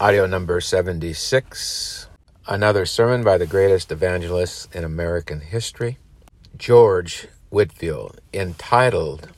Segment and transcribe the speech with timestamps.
[0.00, 2.08] audio number 76.
[2.48, 5.98] Another sermon by the greatest evangelist in American history,
[6.58, 9.28] George Whitefield, entitled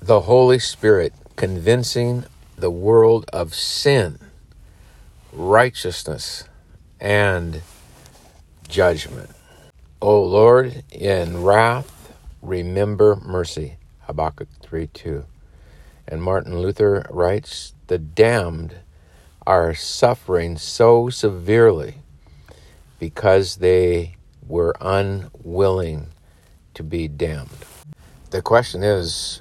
[0.00, 2.24] The Holy Spirit Convincing
[2.56, 4.18] the World of Sin,
[5.32, 6.44] Righteousness,
[7.00, 7.62] and
[8.68, 9.30] Judgment.
[10.00, 12.12] O Lord, in wrath,
[12.42, 13.76] remember mercy.
[14.00, 15.24] Habakkuk 3 2.
[16.08, 18.74] And Martin Luther writes, The damned
[19.46, 21.96] are suffering so severely
[22.98, 26.08] because they were unwilling
[26.74, 27.50] to be damned.
[28.30, 29.40] The question is,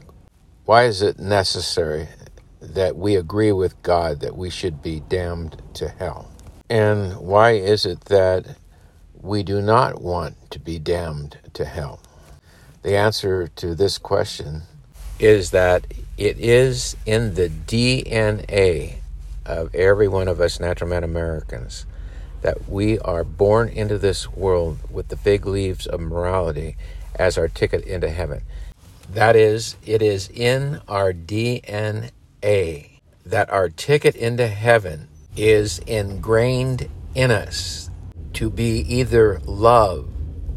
[0.66, 2.08] why is it necessary
[2.62, 6.30] that we agree with God that we should be damned to hell?
[6.70, 8.58] And why is it that
[9.14, 12.00] we do not want to be damned to hell?
[12.84, 14.64] The answer to this question
[15.20, 15.86] is that
[16.18, 19.01] it is in the DNA
[19.52, 21.86] of every one of us natural man Americans
[22.42, 26.76] that we are born into this world with the big leaves of morality
[27.16, 28.42] as our ticket into heaven.
[29.10, 32.12] That is, it is in our DNA
[33.26, 37.90] that our ticket into heaven is ingrained in us
[38.34, 40.10] to be either love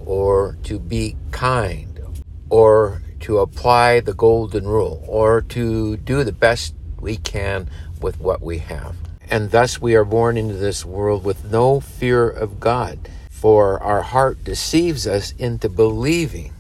[0.07, 2.01] or to be kind
[2.49, 7.69] or to apply the golden rule or to do the best we can
[8.05, 8.95] with what we have.
[9.31, 14.03] And thus we are born into this world with no fear of God, for our
[14.03, 16.53] heart deceives us into believing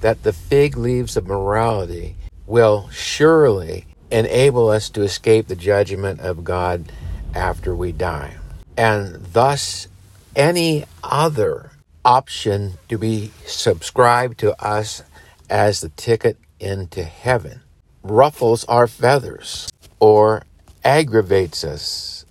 [0.00, 2.14] that the fig leaves of morality
[2.46, 6.92] will surely enable us to escape the judgment of God
[7.34, 8.36] after we die.
[8.76, 9.88] And thus,
[10.36, 11.72] any other
[12.04, 15.02] option to be subscribed to us
[15.50, 17.62] as the ticket into heaven
[18.04, 20.44] ruffles our feathers or
[20.84, 22.24] aggravates us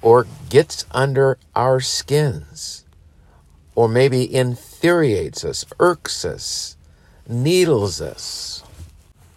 [0.00, 2.84] or gets under our skins
[3.74, 6.76] or maybe infuriates us, irks us,
[7.26, 8.62] needles us,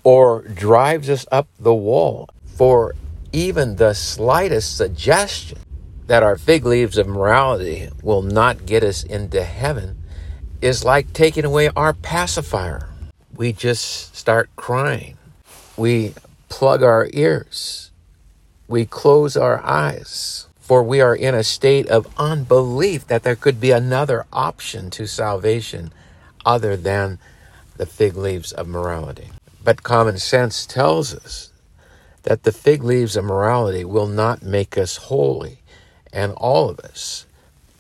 [0.03, 2.94] or drives us up the wall for
[3.31, 5.58] even the slightest suggestion
[6.08, 9.97] that our fig leaves of morality will not get us into heaven
[10.62, 12.90] is like taking away our pacifier
[13.36, 15.18] we just start crying.
[15.76, 16.14] We
[16.50, 17.84] plug our ears.
[18.68, 20.48] We close our eyes.
[20.59, 25.06] For we are in a state of unbelief that there could be another option to
[25.06, 25.94] salvation
[26.44, 27.20] other than
[27.78, 29.30] the fig leaves of morality.
[29.64, 31.52] But common sense tells us
[32.24, 35.59] that the fig leaves of morality will not make us holy.
[36.12, 37.28] And all of us,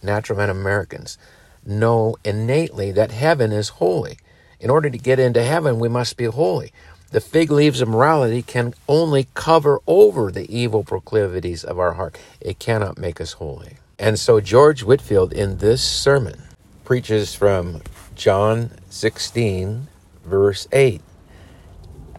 [0.03, 1.17] natural men Americans,
[1.65, 4.19] know innately that heaven is holy.
[4.59, 6.71] In order to get into heaven, we must be holy.
[7.15, 12.19] The fig leaves of morality can only cover over the evil proclivities of our heart.
[12.41, 13.77] It cannot make us holy.
[13.97, 16.41] And so George Whitefield in this sermon
[16.83, 17.81] preaches from
[18.15, 19.87] John 16,
[20.25, 20.99] verse 8.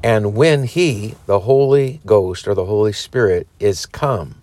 [0.03, 4.37] And when he, the Holy Ghost or the Holy Spirit, is come,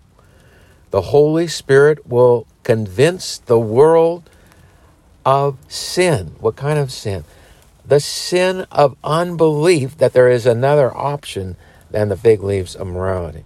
[0.92, 4.30] the Holy Spirit will convince the world
[5.26, 6.36] of sin.
[6.40, 7.24] What kind of sin?
[7.86, 11.56] The sin of unbelief that there is another option
[11.92, 13.44] than the fig leaves of morality,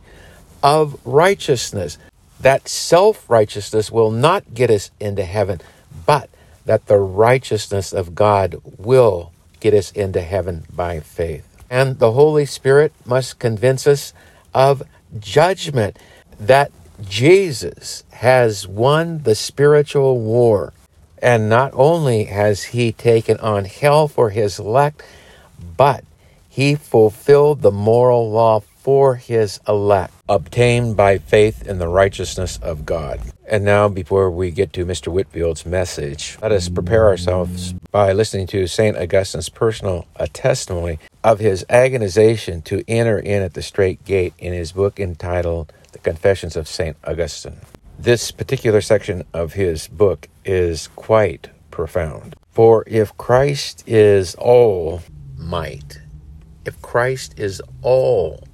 [0.64, 1.98] of righteousness,
[2.40, 5.60] that self righteousness will not get us into heaven,
[6.06, 6.30] but
[6.66, 11.46] that the righteousness of God will get us into heaven by faith.
[11.70, 14.14] And the Holy Spirit must convince us
[14.54, 14.84] of
[15.20, 15.98] judgment,
[16.40, 16.72] that
[17.02, 20.74] Jesus has won the spiritual war
[21.22, 25.04] and not only has he taken on hell for his elect,
[25.76, 26.04] but
[26.48, 32.86] he fulfilled the moral law for his elect, obtained by faith in the righteousness of
[32.86, 33.20] God.
[33.46, 35.12] And now, before we get to Mr.
[35.12, 38.96] Whitefield's message, let us prepare ourselves by listening to St.
[38.98, 44.54] Augustine's personal uh, testimony of his agonization to enter in at the strait gate in
[44.54, 46.96] his book entitled The Confessions of St.
[47.06, 47.58] Augustine.
[48.00, 52.36] This particular section of his book is quite profound.
[52.52, 55.02] For if Christ is all
[55.38, 56.00] might,
[56.66, 58.48] if Christ is all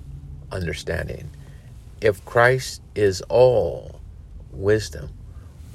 [0.51, 1.29] understanding,
[2.01, 4.01] if Christ is all
[4.51, 5.09] wisdom,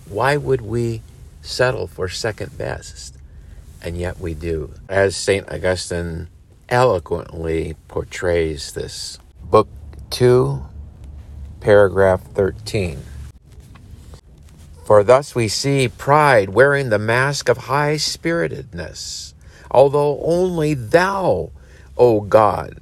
[0.08, 1.02] why would we
[1.40, 3.16] settle for second best?
[3.80, 4.74] And yet we do.
[4.88, 5.50] As St.
[5.50, 6.28] Augustine
[6.68, 9.18] eloquently portrays this.
[9.42, 9.68] Book
[10.10, 10.62] 2,
[11.60, 12.98] paragraph 13.
[14.88, 19.34] For thus we see pride wearing the mask of high spiritedness,
[19.70, 21.50] although only thou,
[21.98, 22.78] O God,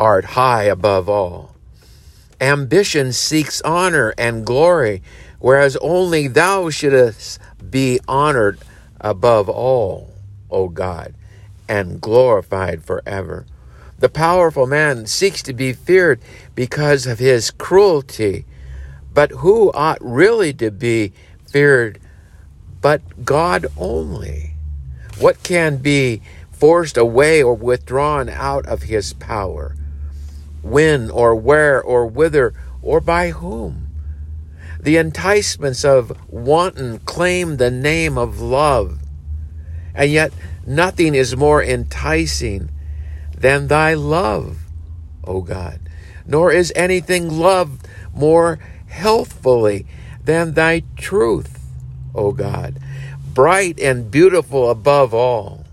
[0.00, 1.54] art high above all.
[2.40, 5.00] Ambition seeks honor and glory,
[5.38, 7.38] whereas only thou shouldst
[7.70, 8.58] be honored
[9.00, 10.10] above all,
[10.50, 11.14] O God,
[11.68, 13.46] and glorified forever.
[14.00, 16.20] The powerful man seeks to be feared
[16.56, 18.44] because of his cruelty,
[19.14, 21.12] but who ought really to be
[21.50, 22.00] feared
[22.80, 24.54] but God only?
[25.18, 26.22] What can be
[26.52, 29.74] forced away or withdrawn out of his power?
[30.62, 33.88] When or where or whither or by whom?
[34.80, 39.00] The enticements of wanton claim the name of love,
[39.92, 40.32] and yet
[40.64, 42.70] nothing is more enticing
[43.36, 44.58] than thy love,
[45.24, 45.80] O God,
[46.26, 49.86] nor is anything loved more healthfully
[50.28, 51.58] than thy truth,
[52.14, 52.78] O God,
[53.32, 55.64] bright and beautiful above all.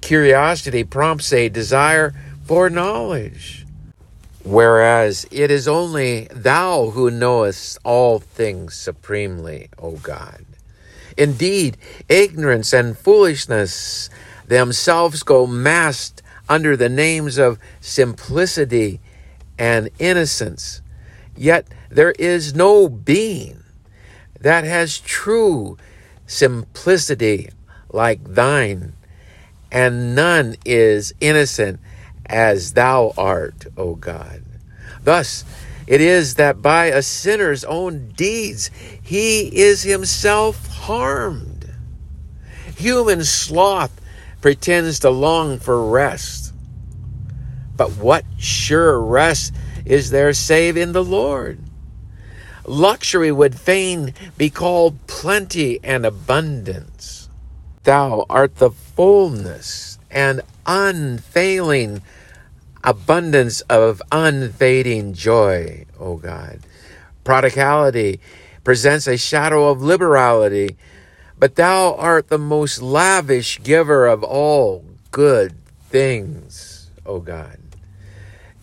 [0.00, 2.14] Curiosity prompts a desire
[2.46, 3.66] for knowledge,
[4.42, 10.46] whereas it is only thou who knowest all things supremely, O God.
[11.18, 11.76] Indeed,
[12.08, 14.08] ignorance and foolishness
[14.46, 19.00] themselves go masked under the names of simplicity
[19.58, 20.80] and innocence.
[21.36, 23.64] Yet there is no being
[24.40, 25.76] that has true
[26.26, 27.50] simplicity
[27.90, 28.92] like thine,
[29.70, 31.80] and none is innocent
[32.26, 34.42] as thou art, O God.
[35.02, 35.44] Thus,
[35.86, 38.70] it is that by a sinner's own deeds
[39.02, 41.70] he is himself harmed.
[42.76, 44.00] Human sloth
[44.40, 46.52] pretends to long for rest.
[47.76, 49.54] But what sure rest
[49.84, 51.60] is there save in the Lord?
[52.66, 57.28] Luxury would fain be called plenty and abundance.
[57.84, 62.02] Thou art the fullness and unfailing
[62.82, 66.60] abundance of unfading joy, O God.
[67.24, 68.20] Prodigality
[68.64, 70.76] presents a shadow of liberality,
[71.38, 75.54] but thou art the most lavish giver of all good
[75.88, 77.65] things, O God.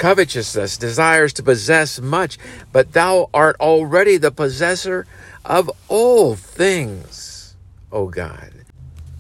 [0.04, 2.38] Covetousness desires to possess much,
[2.74, 5.08] but thou art already the possessor
[5.46, 7.56] of all things,
[7.90, 8.52] O God.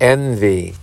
[0.01, 0.75] Envy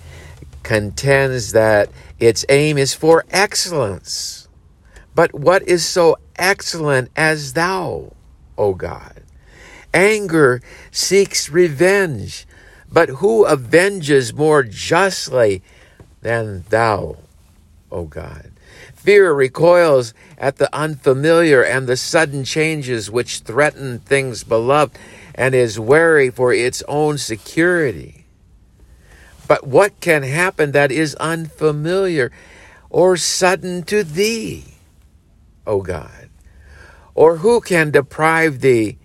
[0.62, 4.48] contends that its aim is for excellence.
[5.14, 8.14] But what is so excellent as thou,
[8.56, 9.22] O God?
[9.92, 12.46] Anger seeks revenge,
[12.90, 15.62] but who avenges more justly
[16.22, 17.18] than thou,
[17.92, 18.52] O God?
[19.00, 24.98] Fear recoils at the unfamiliar and the sudden changes which threaten things beloved
[25.34, 28.26] and is wary for its own security.
[29.48, 32.30] But what can happen that is unfamiliar
[32.90, 34.64] or sudden to thee,
[35.66, 36.28] O God?
[37.14, 38.98] Or who can deprive thee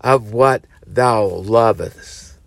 [0.00, 2.38] of what thou lovest?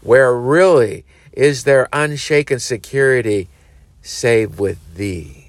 [0.00, 3.48] Where really is there unshaken security
[4.02, 5.45] save with thee?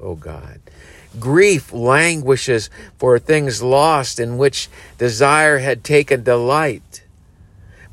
[0.00, 0.60] O God.
[1.18, 7.02] Grief languishes for things lost in which desire had taken delight,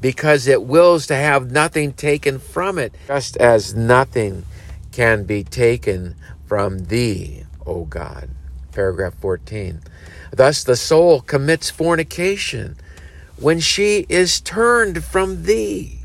[0.01, 4.43] because it wills to have nothing taken from it, just as nothing
[4.91, 6.15] can be taken
[6.45, 8.29] from thee, O God.
[8.73, 9.81] Paragraph 14.
[10.31, 12.75] Thus the soul commits fornication
[13.37, 15.99] when she is turned from thee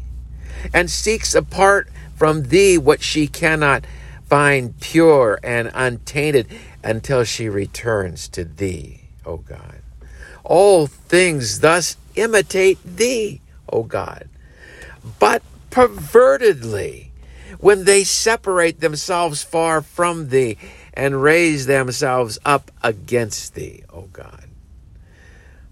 [0.73, 3.85] and seeks apart from thee what she cannot
[4.29, 6.47] find pure and untainted
[6.85, 9.81] until she returns to thee, O God.
[10.45, 14.29] All things thus imitate thee, O God,
[15.19, 17.09] but pervertedly
[17.59, 20.57] when they separate themselves far from thee
[20.95, 24.45] and raise themselves up against thee, O God.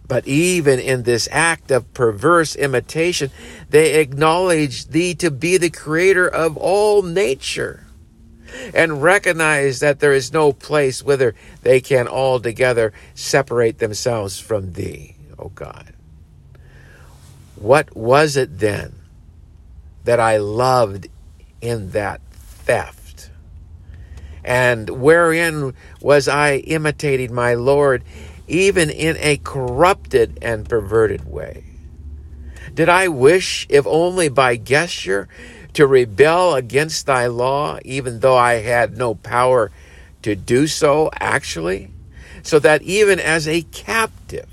[0.08, 3.30] But even in this act of perverse imitation,
[3.68, 7.85] they acknowledge thee to be the creator of all nature
[8.74, 15.16] and recognize that there is no place whither they can altogether separate themselves from thee,
[15.38, 15.92] O God.
[17.56, 18.94] What was it then
[20.04, 21.08] that I loved
[21.60, 23.30] in that theft?
[24.44, 28.04] And wherein was I imitating my Lord,
[28.46, 31.64] even in a corrupted and perverted way?
[32.72, 35.28] Did I wish, if only by gesture,
[35.76, 39.70] to rebel against thy law, even though I had no power
[40.22, 41.90] to do so actually,
[42.42, 44.48] so that even as a captive,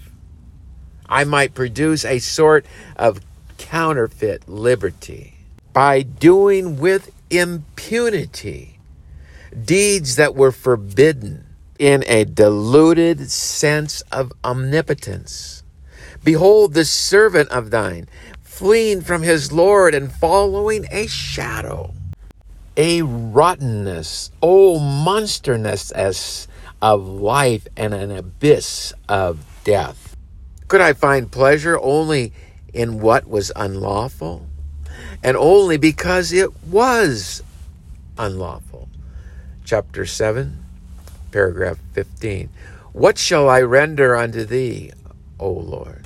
[1.08, 2.66] I might produce a sort
[2.98, 3.22] of
[3.58, 5.36] counterfeit liberty
[5.72, 8.80] by doing with impunity
[9.64, 11.46] deeds that were forbidden
[11.80, 15.64] in a deluded sense of omnipotence.
[16.22, 18.10] Behold, the servant of thine,
[18.54, 21.92] fleeing from his Lord and following a shadow,
[22.78, 26.48] a rottenness, oh, monsterness as
[26.80, 30.16] of life and an abyss of death.
[30.68, 32.32] Could I find pleasure only
[32.76, 34.46] in what was unlawful?
[35.24, 37.42] And only because it was
[38.20, 38.88] unlawful.
[39.66, 40.64] Chapter 7,
[41.32, 42.50] paragraph 15.
[42.92, 44.92] What shall I render unto thee,
[45.40, 46.03] O Lord?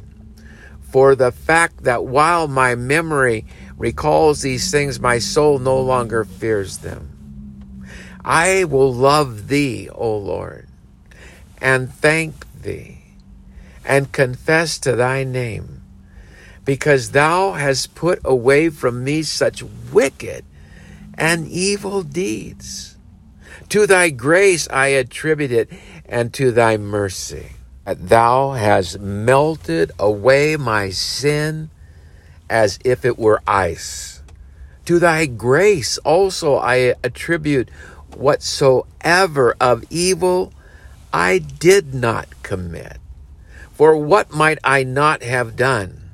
[0.97, 3.45] For the fact that while my memory
[3.77, 7.85] recalls these things, my soul no longer fears them.
[8.25, 10.67] I will love thee, O Lord,
[11.61, 12.97] and thank thee,
[13.85, 15.83] and confess to thy name,
[16.65, 19.61] because thou hast put away from me such
[19.93, 20.45] wicked
[21.13, 22.97] and evil deeds.
[23.69, 25.69] To thy grace I attribute it,
[26.07, 27.51] and to thy mercy.
[27.87, 31.69] That thou hast melted away my sin
[32.49, 34.21] as if it were ice.
[34.87, 37.69] To thy grace also I attribute
[38.13, 40.51] whatsoever of evil
[41.13, 42.97] I did not commit.
[43.71, 46.09] For what might I not have done?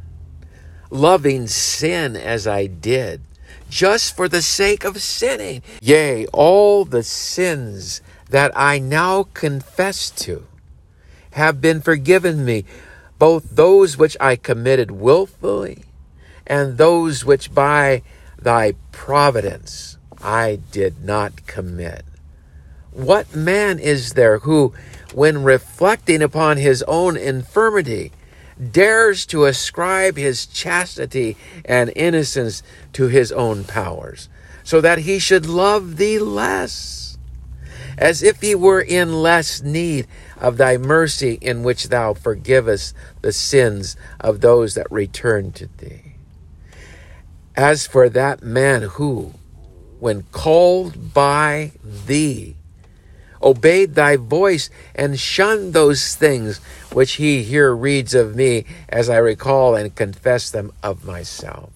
[0.92, 3.22] Loving sin as I did
[3.68, 5.64] just for the sake of sinning.
[5.82, 8.00] Yea, all the sins
[8.30, 10.46] that I now confess to
[11.34, 12.66] have been forgiven me,
[13.20, 15.84] both those which I committed wilfully
[16.46, 18.02] and those which by
[18.42, 22.04] thy providence I did not commit.
[22.92, 24.74] What man is there who,
[25.14, 28.12] when reflecting upon his own infirmity,
[28.72, 31.36] dares to ascribe his chastity
[31.66, 32.62] and innocence
[32.94, 34.30] to his own powers,
[34.64, 37.18] so that he should love thee less,
[37.98, 40.08] as if he were in less need
[40.44, 46.16] of thy mercy, in which thou forgivest the sins of those that return to thee.
[47.56, 49.34] As for that man who,
[50.00, 52.58] when called by thee,
[53.42, 56.58] obeyed thy voice, and shunned those things
[56.92, 61.72] which he here reads of me as I recall and confess them of myself.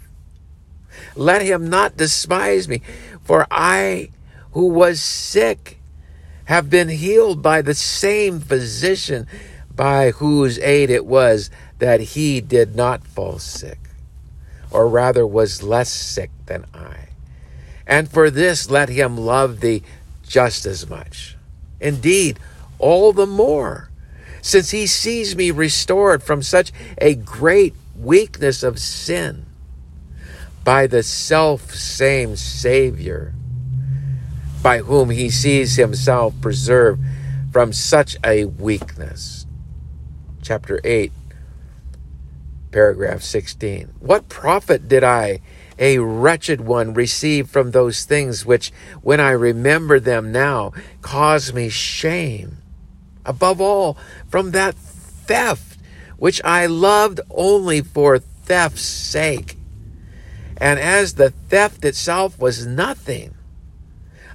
[1.15, 2.81] Let him not despise me,
[3.23, 4.09] for I
[4.51, 5.76] who was sick
[6.47, 9.27] have been healed by the same physician
[9.75, 11.49] by whose aid it was
[11.79, 13.79] that he did not fall sick,
[14.71, 17.09] or rather was less sick than I.
[17.85, 19.83] And for this let him love thee
[20.25, 21.35] just as much.
[21.81, 22.39] Indeed,
[22.79, 23.89] all the more,
[24.41, 29.45] since he sees me restored from such a great weakness of sin
[30.63, 33.33] by the self same Savior,
[34.67, 37.01] by whom he sees himself preserved
[37.53, 39.45] from such a weakness.
[40.41, 41.09] Chapter 8,
[42.71, 43.93] paragraph 16.
[44.01, 45.39] What profit did I?
[45.79, 51.69] a wretched one receive from those things which, when I remember them now, cause me
[51.69, 52.57] shame.
[53.25, 53.97] Above all,
[54.27, 55.79] from that theft
[56.17, 59.55] which I loved only for theft's sake.
[60.57, 63.36] And as the theft itself was nothing,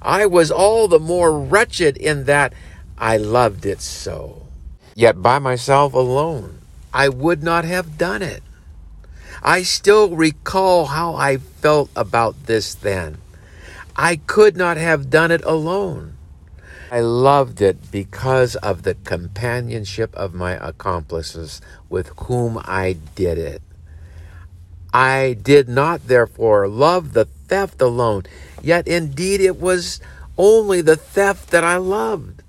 [0.03, 2.53] I was all the more wretched in that
[2.97, 4.43] I loved it so.
[4.95, 6.59] Yet by myself alone,
[6.93, 8.43] I would not have done it.
[9.41, 13.17] I still recall how I felt about this then.
[13.95, 16.17] I could not have done it alone.
[16.91, 23.61] I loved it because of the companionship of my accomplices with whom I did it.
[24.93, 28.23] I did not, therefore, love the theft alone,
[28.61, 29.99] yet indeed it was
[30.37, 32.41] only the theft that I loved,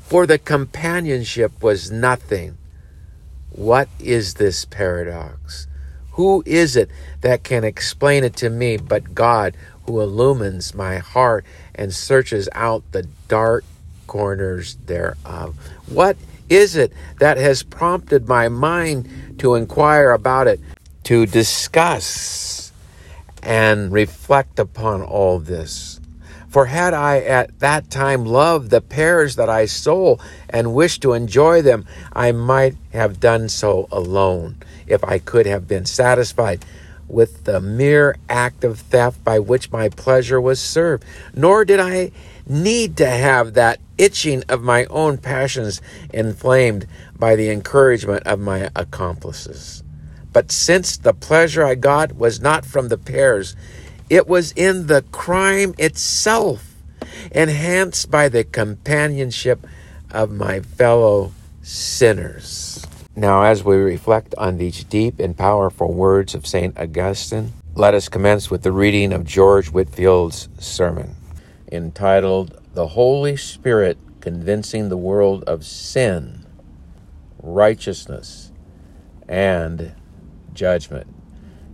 [0.00, 2.56] for the companionship was nothing.
[3.50, 5.66] What is this paradox?
[6.12, 6.90] Who is it
[7.22, 9.56] that can explain it to me but God,
[9.86, 11.44] who illumines my heart
[11.74, 13.64] and searches out the dark
[14.06, 15.56] corners thereof?
[15.88, 16.16] What
[16.48, 20.60] is it that has prompted my mind to inquire about it,
[21.04, 22.61] to discuss
[23.42, 26.00] and reflect upon all this?
[26.48, 30.20] For had I at that time loved the pears that I sold
[30.50, 34.56] and wished to enjoy them, I might have done so alone
[34.86, 36.64] if I could have been satisfied
[37.08, 41.04] with the mere act of theft by which my pleasure was served.
[41.34, 42.10] Nor did I
[42.46, 45.80] need to have that itching of my own passions
[46.12, 46.86] inflamed
[47.18, 49.82] by the encouragement of my accomplices.
[50.32, 53.54] But since the pleasure I got was not from the pears,
[54.08, 56.74] it was in the crime itself,
[57.30, 59.66] enhanced by the companionship
[60.10, 62.86] of my fellow sinners.
[63.14, 66.78] Now, as we reflect on these deep and powerful words of St.
[66.78, 71.16] Augustine, let us commence with the reading of George Whitefield's sermon
[71.70, 76.44] entitled The Holy Spirit Convincing the World of Sin,
[77.42, 78.52] Righteousness,
[79.26, 79.94] and
[80.54, 81.06] Judgment.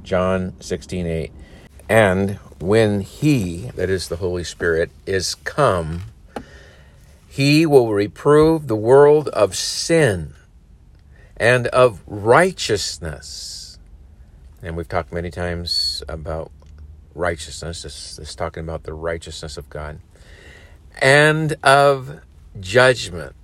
[0.03, 1.33] John 16 8.
[1.89, 2.31] And
[2.61, 6.05] when He, that is the Holy Spirit, is come,
[7.29, 10.35] He will reprove the world of sin
[11.37, 13.79] and of righteousness.
[14.63, 16.51] And we've talked many times about
[17.15, 20.01] righteousness, this, this talking about the righteousness of God,
[21.01, 22.21] and of
[22.59, 23.35] judgment.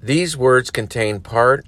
[0.00, 1.66] These words contain part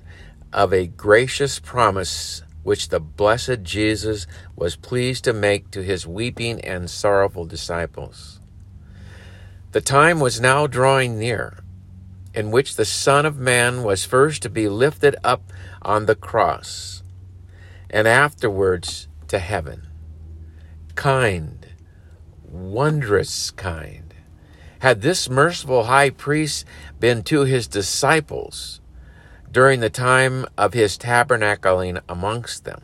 [0.53, 4.27] of a gracious promise which the blessed Jesus
[4.57, 8.41] was pleased to make to his weeping and sorrowful disciples.
[9.73, 11.61] The time was now drawing near
[12.35, 15.53] in which the Son of Man was first to be lifted up
[15.83, 17.03] on the cross,
[17.89, 19.87] and afterwards to heaven.
[20.95, 21.67] Kind,
[22.45, 24.15] wondrous kind.
[24.81, 26.65] Had this merciful high priest
[26.99, 28.80] been to his disciples
[29.53, 32.83] during the time of his tabernacling amongst them,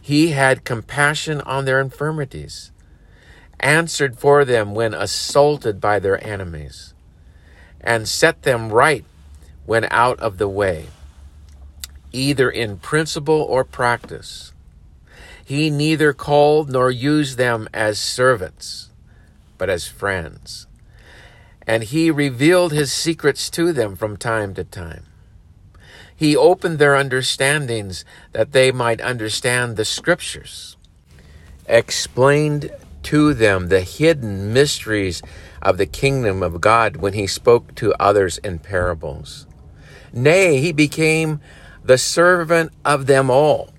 [0.00, 2.70] he had compassion on their infirmities,
[3.60, 6.94] answered for them when assaulted by their enemies
[7.80, 9.04] and set them right
[9.66, 10.86] when out of the way,
[12.12, 14.52] either in principle or practice.
[15.44, 18.90] He neither called nor used them as servants,
[19.56, 20.66] but as friends.
[21.66, 25.07] And he revealed his secrets to them from time to time.
[26.18, 30.76] He opened their understandings that they might understand the scriptures,
[31.66, 32.72] explained
[33.04, 35.22] to them the hidden mysteries
[35.62, 39.46] of the kingdom of God when he spoke to others in parables.
[40.12, 41.40] Nay, he became
[41.84, 43.70] the servant of them all,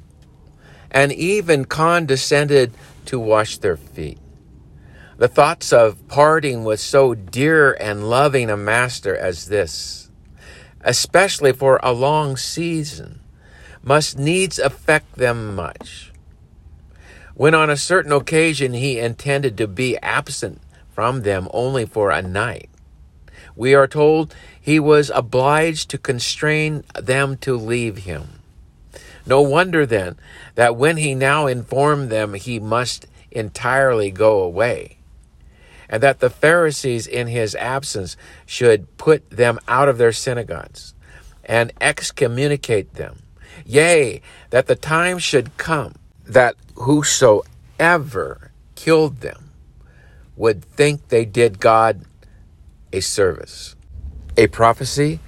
[0.89, 2.71] and even condescended
[3.03, 4.17] to wash their feet.
[5.17, 10.08] The thoughts of parting with so dear and loving a master as this,
[10.83, 13.21] especially for a long season,
[13.83, 16.11] must needs affect them much.
[17.33, 20.61] When on a certain occasion he intended to be absent
[20.91, 22.69] from them only for a night.
[23.55, 28.41] We are told he was obliged to constrain them to leave him.
[29.25, 30.17] No wonder then
[30.55, 34.98] that when he now informed them he must entirely go away,
[35.89, 40.93] and that the Pharisees in his absence should put them out of their synagogues
[41.43, 43.19] and excommunicate them.
[43.65, 44.21] Yea,
[44.51, 49.51] that the time should come that whosoever killed them
[50.35, 52.05] would think they did God
[52.93, 53.75] a service.
[54.37, 55.19] A prophecy,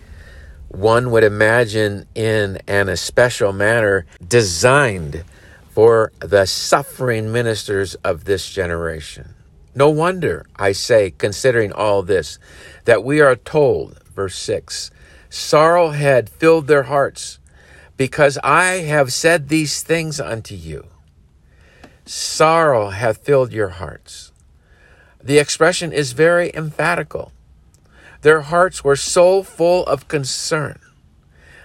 [0.70, 5.24] one would imagine in an especial manner designed
[5.70, 9.34] for the suffering ministers of this generation.
[9.74, 12.40] No wonder, I say, considering all this,
[12.86, 14.92] that we are told, verse 6,
[15.30, 17.40] sorrow had filled their hearts
[17.96, 20.88] because I have said these things unto you.
[22.06, 24.32] Sorrow hath filled your hearts.
[25.24, 27.32] The expression is very emphatical.
[28.22, 30.80] Their hearts were so full of concern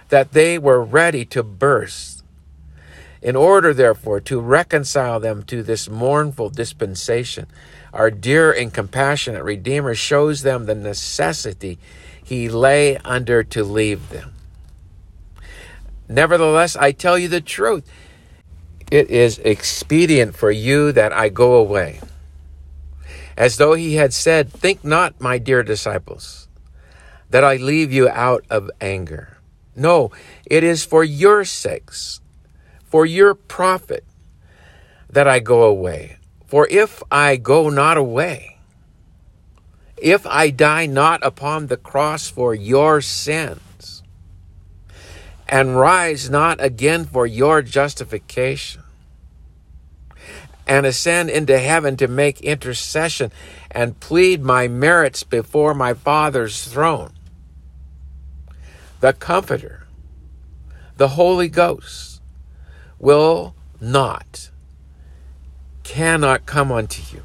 [0.09, 2.23] that they were ready to burst.
[3.21, 7.47] In order, therefore, to reconcile them to this mournful dispensation,
[7.97, 11.79] our dear and compassionate Redeemer shows them the necessity
[12.23, 14.33] he lay under to leave them.
[16.07, 17.89] Nevertheless, I tell you the truth.
[18.89, 21.99] It is expedient for you that I go away
[23.37, 26.47] as though he had said, Think not, my dear disciples,
[27.29, 29.37] that I leave you out of anger.
[29.75, 30.11] No,
[30.45, 32.19] it is for your sakes,
[32.83, 34.03] for your profit,
[35.09, 36.16] that I go away.
[36.47, 38.57] For if I go not away,
[39.97, 44.01] if I die not upon the cross for your sins,
[45.49, 48.83] and rise not again for your justification,
[50.65, 53.31] and ascend into heaven to make intercession
[53.71, 57.13] and plead my merits before my Father's throne.
[58.99, 59.87] The Comforter,
[60.97, 62.21] the Holy Ghost,
[62.99, 64.49] will not,
[65.87, 67.23] cannot come unto you.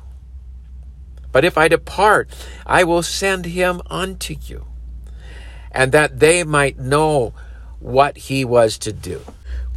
[1.33, 2.31] But if I depart,
[2.64, 4.66] I will send him unto you,
[5.72, 7.35] and that they might know
[7.81, 9.22] what he was to do.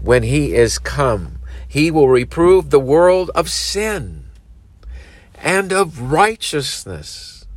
[0.03, 4.25] When he is come, he will reprove the world of sin
[5.33, 7.47] and of righteousness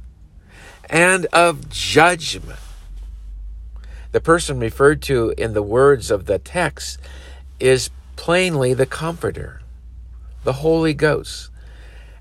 [0.88, 2.58] and of judgment.
[4.12, 6.98] The person referred to in the words of the text
[7.60, 9.60] is plainly the Comforter,
[10.48, 11.50] the Holy Ghost.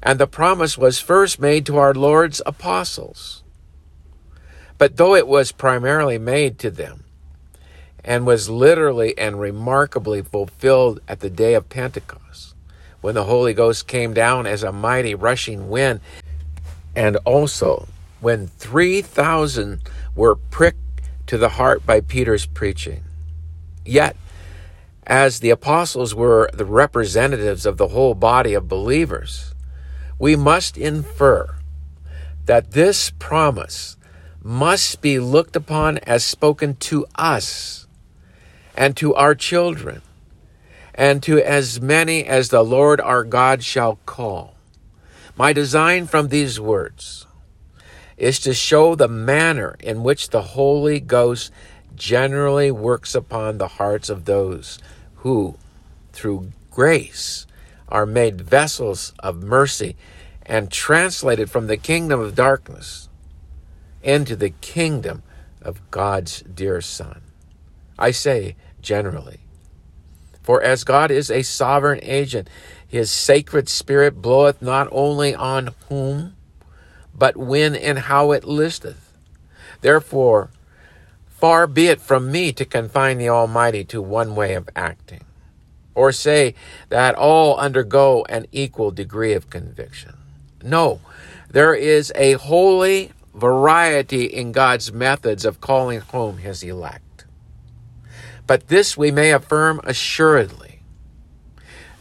[0.03, 3.41] And the promise was first made to our Lord's apostles.
[4.77, 7.05] But though it was primarily made to them,
[8.03, 12.53] and was literally and remarkably fulfilled at the day of Pentecost,
[12.99, 16.01] when the Holy Ghost came down as a mighty rushing wind,
[16.97, 17.87] and also
[18.19, 19.79] when 3,000
[20.15, 23.05] were pricked to the heart by Peter's preaching.
[23.85, 24.17] Yet,
[25.07, 29.55] as the apostles were the representatives of the whole body of believers,
[30.19, 31.55] we must infer
[32.45, 33.95] that this promise
[34.43, 37.87] must be looked upon as spoken to us
[38.75, 40.01] and to our children
[40.93, 44.55] and to as many as the Lord our God shall call.
[45.37, 47.25] My design from these words
[48.17, 51.51] is to show the manner in which the Holy Ghost
[51.95, 54.79] generally works upon the hearts of those
[55.27, 55.57] who,
[56.13, 57.45] through grace,
[57.89, 59.97] are made vessels of mercy
[60.45, 63.09] and translated from the kingdom of darkness
[64.01, 65.21] into the kingdom
[65.61, 67.19] of God's dear Son.
[67.99, 69.41] I say generally.
[70.43, 72.49] For as God is a sovereign agent,
[72.87, 76.37] his sacred spirit bloweth not only on whom,
[77.13, 79.11] but when and how it listeth.
[79.81, 80.51] Therefore,
[81.39, 85.23] far be it from me to confine the Almighty to one way of acting,
[85.95, 86.55] or say
[86.89, 90.15] that all undergo an equal degree of conviction.
[90.63, 90.99] No,
[91.49, 97.25] there is a holy variety in God's methods of calling home his elect.
[98.47, 100.79] But this we may affirm assuredly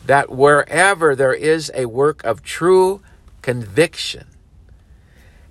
[0.07, 3.03] that wherever there is a work of true
[3.43, 4.27] conviction,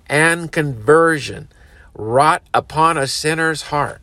[0.08, 1.48] and conversion
[1.96, 4.00] wrought upon a sinner's heart.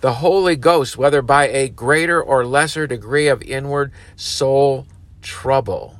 [0.00, 4.86] The Holy Ghost, whether by a greater or lesser degree of inward soul
[5.22, 5.98] trouble,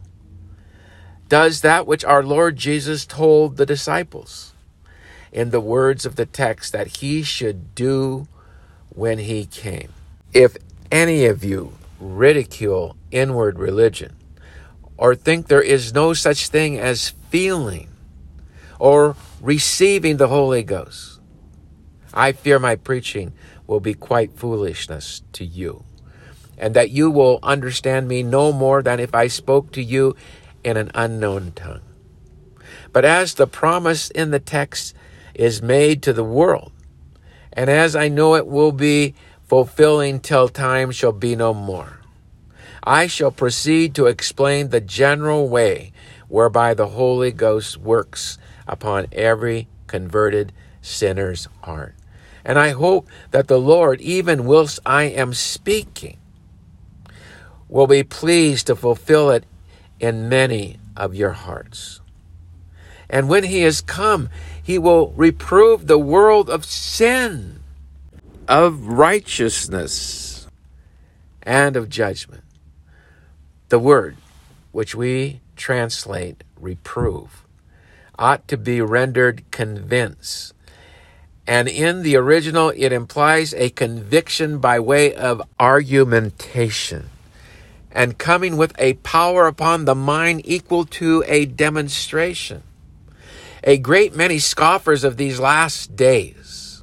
[1.28, 4.52] does that which our Lord Jesus told the disciples
[5.32, 8.28] in the words of the text that he should do
[8.90, 9.92] when he came.
[10.32, 10.56] If
[10.92, 14.14] any of you ridicule inward religion
[14.96, 17.88] or think there is no such thing as feeling
[18.78, 21.20] or receiving the Holy Ghost.
[22.14, 23.34] I fear my preaching
[23.66, 25.84] will be quite foolishness to you,
[26.56, 30.16] and that you will understand me no more than if I spoke to you
[30.64, 31.82] in an unknown tongue.
[32.90, 34.94] But as the promise in the text
[35.34, 36.72] is made to the world,
[37.52, 42.00] and as I know it will be fulfilling till time shall be no more,
[42.82, 45.92] I shall proceed to explain the general way
[46.28, 51.94] whereby the Holy Ghost works upon every converted sinner's heart.
[52.44, 56.18] And I hope that the Lord, even whilst I am speaking,
[57.68, 59.44] will be pleased to fulfill it
[59.98, 62.00] in many of your hearts.
[63.08, 64.28] And when he has come,
[64.62, 67.60] he will reprove the world of sin,
[68.48, 70.46] of righteousness,
[71.42, 72.42] and of judgment.
[73.68, 74.16] The word
[74.72, 77.43] which we translate reprove
[78.18, 80.52] ought to be rendered convince.
[81.46, 87.10] And in the original, it implies a conviction by way of argumentation
[87.94, 92.62] and coming with a power upon the mind equal to a demonstration.
[93.62, 96.82] A great many scoffers of these last days.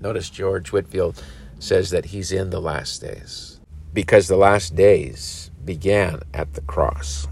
[0.00, 1.22] Notice George Whitefield
[1.58, 3.60] says that he's in the last days
[3.92, 7.28] because the last days began at the cross.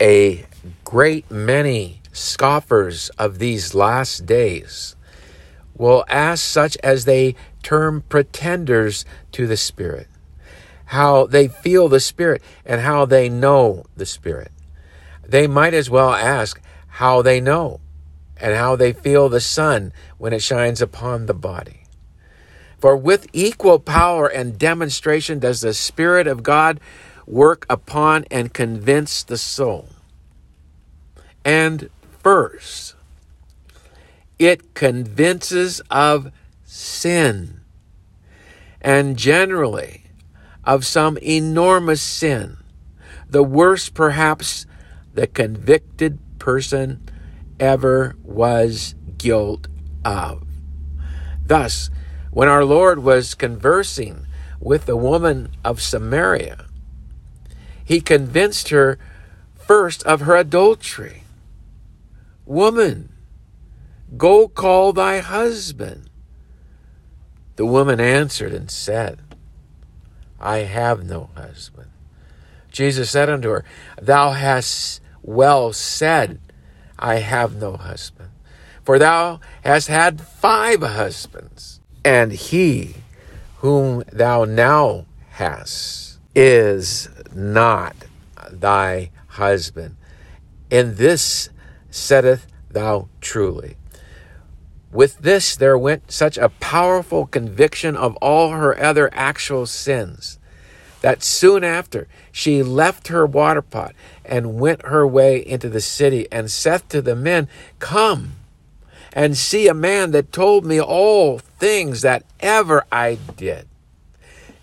[0.00, 0.44] A
[0.84, 4.96] great many scoffers of these last days
[5.74, 10.08] will ask such as they term pretenders to the Spirit,
[10.86, 14.50] how they feel the Spirit and how they know the Spirit.
[15.26, 17.80] They might as well ask how they know
[18.36, 21.84] and how they feel the sun when it shines upon the body.
[22.78, 26.80] For with equal power and demonstration does the Spirit of God
[27.26, 29.88] work upon and convince the soul
[31.44, 31.90] and
[32.22, 32.94] first,
[34.38, 36.32] it convinces of
[36.64, 37.60] sin
[38.80, 40.04] and generally
[40.64, 42.56] of some enormous sin,
[43.28, 44.66] the worst perhaps
[45.14, 47.00] the convicted person
[47.58, 49.68] ever was guilt
[50.04, 50.44] of.
[51.44, 51.90] Thus,
[52.30, 54.26] when our Lord was conversing
[54.60, 56.66] with the woman of Samaria,
[57.84, 58.98] he convinced her
[59.54, 61.21] first of her adultery
[62.44, 63.12] Woman,
[64.16, 66.10] Go call thy husband.
[67.56, 69.20] The woman answered and said,
[70.38, 71.90] I have no husband.
[72.70, 73.64] Jesus said unto her,
[74.00, 76.40] Thou hast well said,
[76.98, 78.30] I have no husband.
[78.84, 82.96] For thou hast had five husbands, and he
[83.58, 87.94] whom thou now hast is not
[88.50, 89.96] thy husband.
[90.68, 91.50] In this
[91.92, 93.76] saideth thou truly.
[94.90, 100.38] With this, there went such a powerful conviction of all her other actual sins
[101.02, 106.26] that soon after she left her water pot and went her way into the city
[106.32, 108.36] and saith to the men, Come
[109.12, 113.68] and see a man that told me all things that ever I did.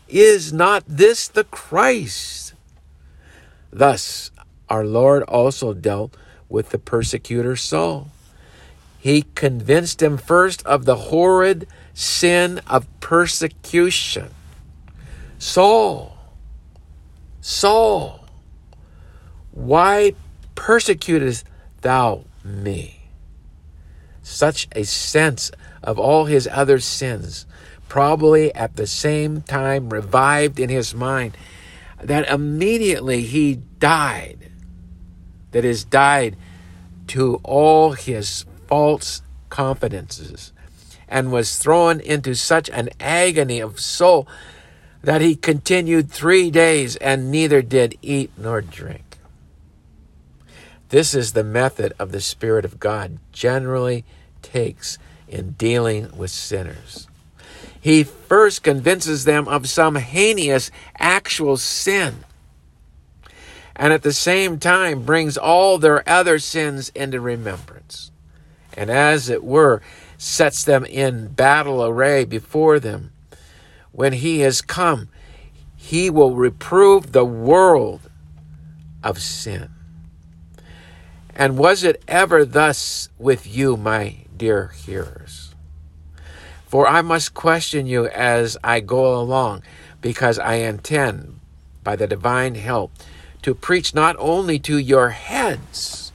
[0.07, 2.53] Is not this the Christ?
[3.71, 4.31] Thus,
[4.69, 6.15] our Lord also dealt
[6.49, 8.09] with the persecutor Saul
[8.99, 14.29] he convinced him first of the horrid sin of persecution.
[15.37, 16.17] Saul,
[17.39, 18.25] Saul,
[19.51, 20.13] why
[20.53, 21.45] persecutest
[21.79, 23.03] thou me?
[24.21, 25.49] Such a sense
[25.81, 27.45] of all his other sins,
[27.87, 31.37] probably at the same time revived in his mind,
[32.03, 34.38] that immediately he died,
[35.51, 36.35] that is, died
[37.07, 40.53] to all his false confidences
[41.07, 44.27] and was thrown into such an agony of soul
[45.01, 49.17] that he continued three days and neither did eat nor drink.
[50.89, 54.05] This is the method of the Spirit of God generally
[54.41, 57.07] takes in dealing with sinners.
[57.79, 62.25] He first convinces them of some heinous actual sin,
[63.79, 68.11] and at the same time brings all their other sins into remembrance
[68.79, 69.81] and as it were,
[70.17, 73.11] sets them in battle array before them.
[73.91, 75.09] When he has come,
[75.75, 78.09] he will reprove the world
[79.03, 79.69] of sin.
[81.35, 85.53] And was it ever thus with you, my dear hearers?
[86.65, 89.63] For I must question you as I go along,
[89.99, 91.39] because I intend,
[91.83, 92.91] by the divine help,
[93.41, 96.11] to preach not only to your heads,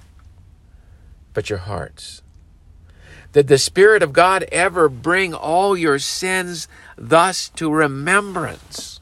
[1.33, 2.23] but your hearts.
[3.33, 9.01] Did the Spirit of God ever bring all your sins thus to remembrance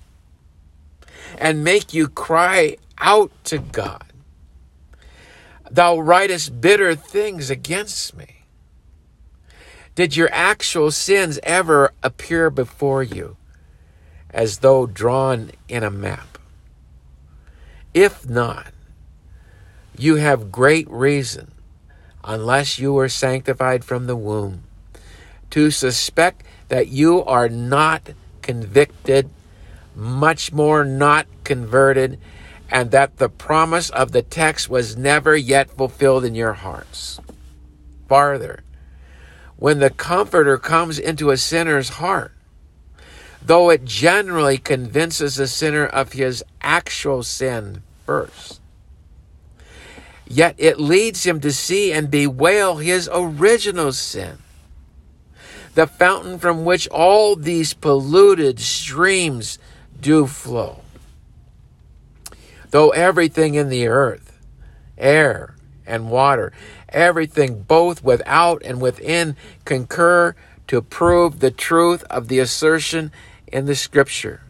[1.38, 4.04] and make you cry out to God?
[5.70, 8.44] Thou writest bitter things against me.
[9.94, 13.36] Did your actual sins ever appear before you
[14.30, 16.31] as though drawn in a map?
[17.94, 18.72] If not,
[19.98, 21.52] you have great reason
[22.24, 24.62] unless you were sanctified from the womb,
[25.50, 29.28] to suspect that you are not convicted,
[29.94, 32.18] much more not converted,
[32.70, 37.20] and that the promise of the text was never yet fulfilled in your hearts.
[38.08, 38.62] Farther,
[39.56, 42.32] when the Comforter comes into a sinner's heart,
[43.44, 48.60] though it generally convinces the sinner of his actual sin first,
[50.32, 54.38] Yet it leads him to see and bewail his original sin.
[55.74, 59.58] The fountain from which all these polluted streams
[60.00, 60.80] do flow.
[62.70, 64.38] Though everything in the earth,
[64.96, 65.54] air
[65.86, 66.54] and water,
[66.88, 70.34] everything both without and within concur
[70.68, 73.12] to prove the truth of the assertion
[73.46, 74.40] in the scripture.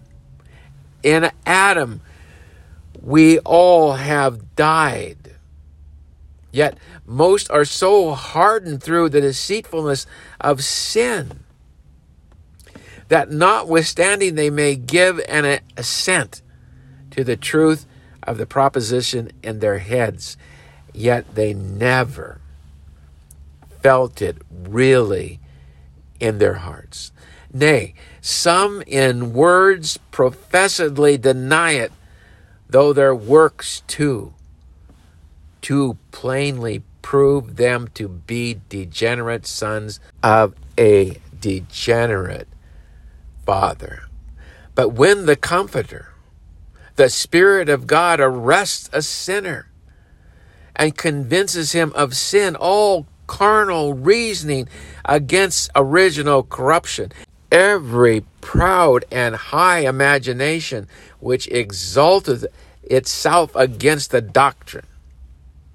[1.03, 2.01] In Adam,
[3.01, 5.23] we all have died
[6.53, 10.07] Yet most are so hardened through the deceitfulness
[10.39, 11.41] of sin
[13.09, 16.43] that notwithstanding they may give an assent
[17.11, 17.87] to the truth
[18.23, 20.37] of the proposition in their heads,
[20.93, 22.41] yet they never
[23.81, 25.41] felt it really
[26.21, 27.13] in their hearts.
[27.53, 31.93] Nay, some in words professedly deny it,
[32.71, 34.33] though their works too
[35.63, 42.49] too plainly prove them to be degenerate sons of a degenerate
[43.47, 44.03] father.
[44.75, 46.13] But when the Comforter,
[46.97, 49.69] the Spirit of God, arrests a sinner
[50.77, 54.69] and convinces him of sin, all carnal reasoning
[55.05, 57.13] against original corruption,
[57.53, 60.89] every proud and high imagination
[61.21, 62.47] which exalteth
[62.83, 64.87] itself against the doctrine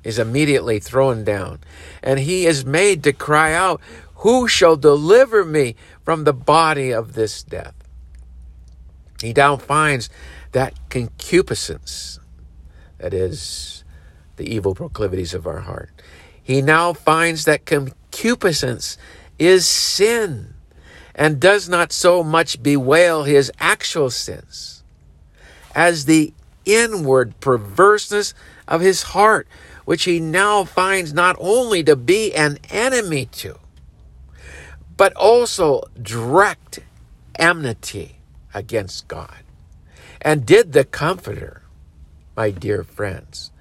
[0.04, 1.60] is immediately thrown down,
[2.02, 3.80] and he is made to cry out,
[4.16, 7.76] Who shall deliver me from the body of this death?
[9.22, 10.10] He now finds
[10.52, 12.20] that concupiscence,
[12.98, 13.84] that is,
[14.38, 15.90] the evil proclivities of our heart.
[16.42, 18.98] He now finds that concupiscence
[19.38, 20.54] is sin
[21.18, 24.84] and does not so much bewail his actual sins
[25.76, 26.34] as the
[26.66, 28.34] inward perverseness
[28.68, 29.48] of his heart,
[29.86, 33.58] which he now finds not only to be an enemy to,
[34.96, 36.80] but also direct
[37.40, 38.18] enmity
[38.54, 39.38] against God.
[40.22, 41.62] And did the Comforter,
[42.36, 43.52] my dear friends,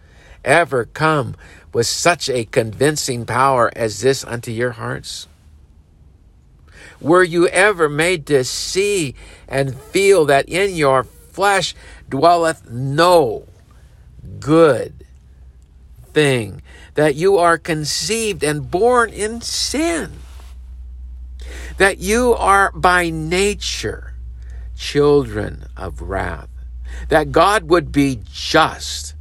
[0.44, 1.36] ever come
[1.72, 5.28] with such a convincing power as this unto your hearts?
[7.00, 9.14] Were you ever made to see
[9.48, 11.74] and feel that in your flesh
[12.08, 13.46] dwelleth no
[14.40, 15.04] good
[16.12, 16.62] thing,
[16.94, 20.12] that you are conceived and born in sin,
[21.76, 24.14] that you are by nature
[24.76, 26.48] children of wrath,
[27.08, 29.14] that God would be just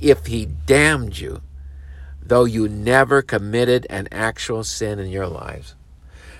[0.00, 1.42] if he damned you,
[2.22, 5.74] though you never committed an actual sin in your lives.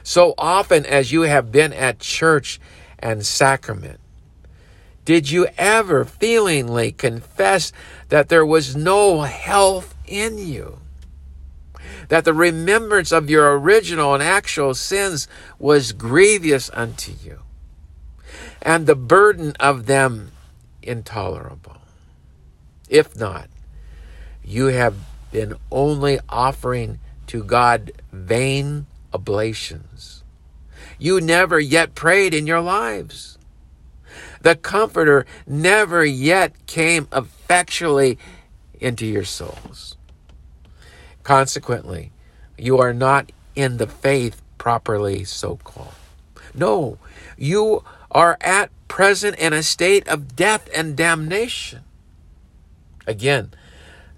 [0.09, 2.59] So often as you have been at church
[2.99, 4.01] and sacrament,
[5.05, 7.75] did you ever feelingly confess
[8.09, 10.79] that there was no health in you?
[12.09, 17.41] That the remembrance of your original and actual sins was grievous unto you,
[18.63, 20.33] and the burden of them
[20.83, 21.77] intolerable?
[22.89, 23.51] If not,
[24.43, 24.97] you have
[25.33, 30.23] been only offering to God vain oblations.
[30.99, 33.39] You never yet prayed in your lives.
[34.43, 38.19] The Comforter never yet came effectually
[38.81, 39.97] into your souls.
[41.23, 42.13] Consequently,
[42.57, 45.95] you are not in the faith properly so called.
[46.55, 46.99] No,
[47.37, 51.81] you are at present in a state of death and damnation.
[53.07, 53.53] Again,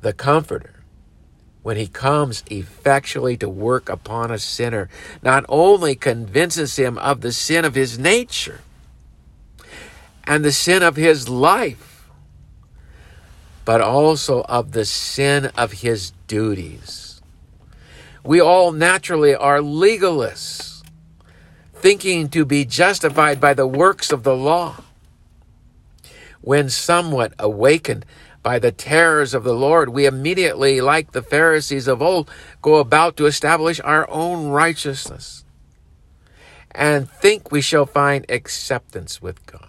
[0.00, 0.79] the Comforter
[1.62, 4.88] when he comes effectually to work upon a sinner,
[5.22, 8.60] not only convinces him of the sin of his nature
[10.24, 12.08] and the sin of his life,
[13.64, 17.20] but also of the sin of his duties.
[18.24, 20.82] We all naturally are legalists,
[21.74, 24.82] thinking to be justified by the works of the law.
[26.40, 28.06] When somewhat awakened
[28.42, 32.30] by the terrors of the Lord, we immediately, like the Pharisees of old,
[32.62, 35.44] go about to establish our own righteousness
[36.70, 39.66] and think we shall find acceptance with God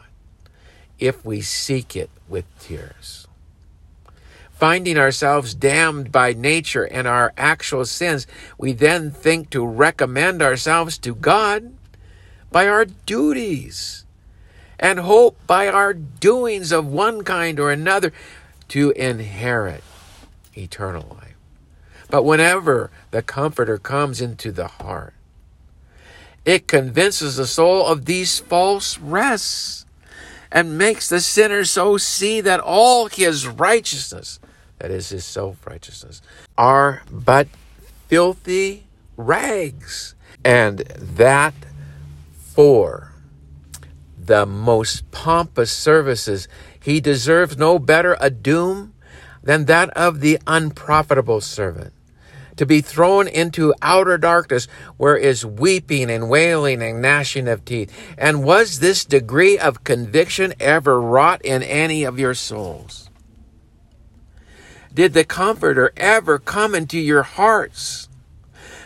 [1.00, 3.28] if we seek it with tears.
[4.52, 8.28] Finding ourselves damned by nature and our actual sins,
[8.60, 11.74] we then think to recommend ourselves to God
[12.52, 14.06] by our duties
[14.80, 18.14] and hope by our doings of one kind or another
[18.72, 19.84] to inherit
[20.56, 21.36] eternal life.
[22.10, 25.14] But whenever the Comforter comes into the heart,
[26.46, 29.86] it convinces the soul of these false rests
[30.54, 34.40] and makes the sinner so see that all his righteousness,
[34.80, 36.22] that is his self righteousness,
[36.58, 37.50] are but
[38.08, 40.16] filthy rags.
[40.46, 41.54] And that
[42.32, 43.12] for
[44.18, 46.48] the most pompous services
[46.82, 48.94] he deserves no better a doom
[49.44, 51.94] than that of the unprofitable servant.
[52.58, 54.68] To be thrown into outer darkness
[54.98, 57.96] where is weeping and wailing and gnashing of teeth.
[58.18, 63.10] And was this degree of conviction ever wrought in any of your souls?
[64.94, 68.10] Did the Comforter ever come into your hearts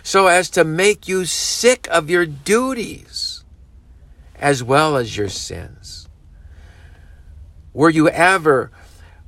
[0.03, 3.43] so as to make you sick of your duties
[4.36, 6.05] as well as your sins?
[7.75, 8.71] Were you ever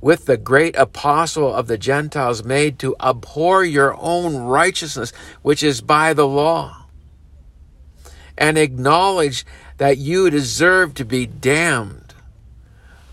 [0.00, 5.82] with the great apostle of the Gentiles made to abhor your own righteousness, which is
[5.82, 6.86] by the law,
[8.38, 9.44] and acknowledge
[9.76, 12.14] that you deserve to be damned,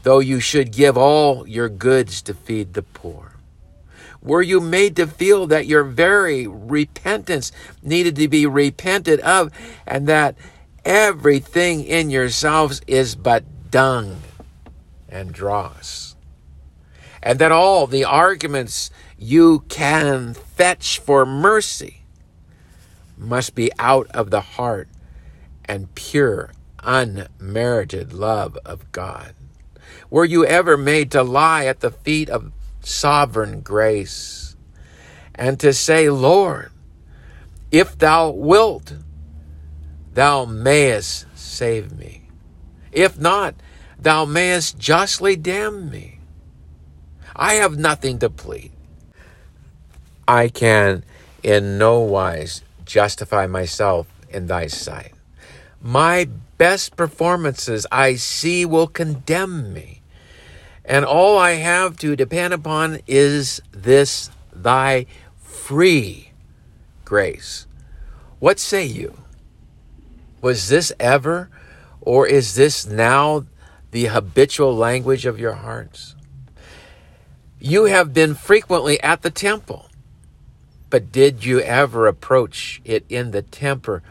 [0.03, 3.33] though you should give all your goods to feed the poor?
[4.21, 7.51] Were you made to feel that your very repentance
[7.83, 9.51] needed to be repented of,
[9.85, 10.37] and that
[10.85, 14.21] everything in yourselves is but dung?
[15.09, 16.15] And dross.
[17.21, 22.03] And that all the arguments you can fetch for mercy
[23.17, 24.89] must be out of the heart
[25.65, 26.51] and pure,
[26.83, 29.33] unmerited love of God.
[30.09, 32.51] Were you ever made to lie at the feet of
[32.81, 34.55] sovereign grace
[35.33, 36.71] and to say, Lord,
[37.71, 38.93] if thou wilt,
[40.13, 42.29] thou mayest save me.
[42.91, 43.55] If not,
[44.05, 46.19] thou mayest justly damn me.
[47.35, 48.71] I have nothing to plead.
[50.27, 51.03] I can
[51.41, 55.13] in no wise justify myself in thy sight.
[55.81, 56.29] My
[56.59, 60.01] best performances I see will condemn me.
[60.85, 65.07] And all I have to depend upon is this thy
[65.41, 66.29] free
[67.05, 67.65] grace.
[68.37, 69.17] What say you?
[70.41, 71.49] Was this ever,
[72.01, 73.45] or is this now
[73.95, 76.15] the habitual language of your hearts?
[77.61, 79.89] You have been frequently at the temple,
[80.89, 84.03] but did you ever approach it in the temper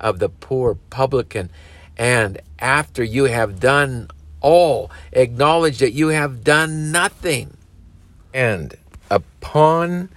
[0.00, 1.50] of the poor publican
[1.98, 4.08] and after you have done
[4.40, 7.58] all, acknowledge that you have done nothing.
[8.32, 8.74] And
[9.10, 10.08] upon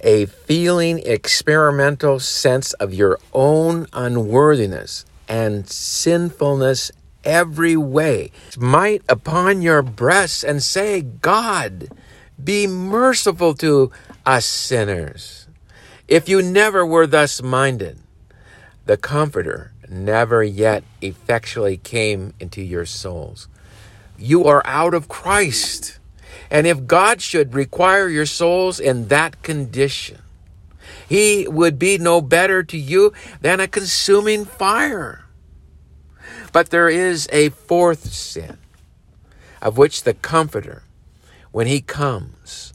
[0.00, 6.90] a feeling experimental sense of your own unworthiness and sinfulness
[7.26, 11.88] every way, might upon your breasts and say, God,
[12.42, 13.90] be merciful to
[14.24, 15.48] us sinners.
[16.08, 17.98] If you never were thus minded,
[18.86, 23.48] the Comforter never yet effectually came into your souls.
[24.16, 25.98] You are out of Christ.
[26.50, 30.18] And if God should require your souls in that condition,
[31.08, 35.25] He would be no better to you than a consuming fire.
[36.56, 38.56] But there is a fourth sin,
[39.60, 40.84] of which the Comforter,
[41.52, 42.72] when He comes,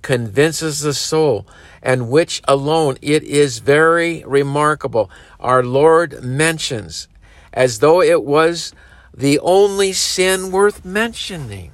[0.00, 1.44] convinces the soul,
[1.82, 5.10] and which alone it is very remarkable
[5.40, 7.08] our Lord mentions
[7.52, 8.72] as though it was
[9.12, 11.72] the only sin worth mentioning.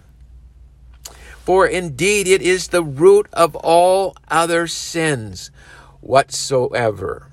[1.45, 5.51] For indeed it is the root of all other sins
[6.01, 7.27] whatsoever.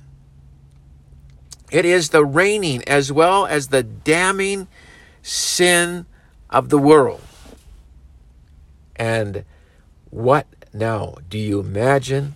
[1.71, 4.67] It is the reigning as well as the damning
[5.21, 6.05] sin
[6.49, 7.21] of the world.
[8.95, 9.45] And
[10.09, 12.35] what now do you imagine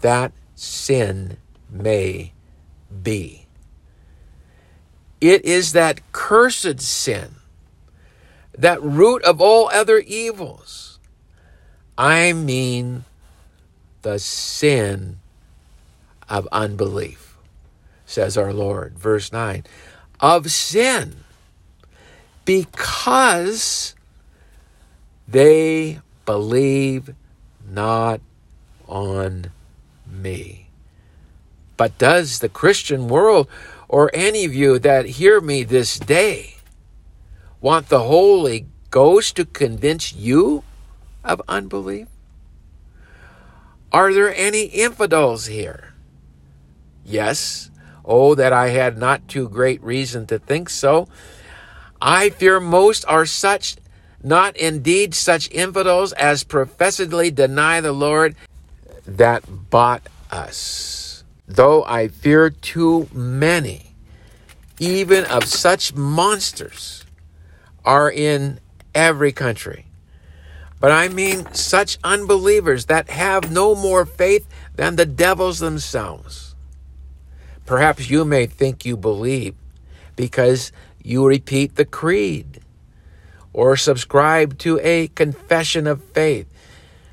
[0.00, 1.36] that sin
[1.70, 2.32] may
[3.02, 3.46] be?
[5.20, 7.36] It is that cursed sin,
[8.56, 11.00] that root of all other evils.
[11.96, 13.04] I mean
[14.02, 15.18] the sin
[16.28, 17.27] of unbelief,
[18.08, 18.98] says our Lord.
[18.98, 19.64] Verse 9
[20.20, 21.24] of sin,
[22.44, 23.94] because
[25.28, 27.14] they believe
[27.70, 28.20] not
[28.88, 29.52] on
[30.10, 30.70] me.
[31.76, 33.46] But does the Christian world
[33.86, 36.56] or any of you that hear me this day
[37.60, 40.64] want the Holy Ghost to convince you
[41.22, 42.08] of unbelief?
[43.92, 45.94] Are there any infidels here?
[47.04, 47.70] Yes.
[48.08, 51.06] Oh, that I had not too great reason to think so.
[52.00, 53.76] I fear most are such,
[54.22, 58.34] not indeed such infidels as professedly deny the Lord
[59.06, 60.98] that bought us
[61.48, 63.94] though I fear too many,
[64.78, 67.04] even of such monsters,
[67.84, 68.60] are in
[68.94, 69.86] every country.
[70.78, 74.46] But I mean such unbelievers that have no more faith
[74.76, 76.47] than the devils themselves.
[77.68, 79.54] Perhaps you may think you believe
[80.16, 82.60] because you repeat the creed
[83.52, 86.46] or subscribe to a confession of faith,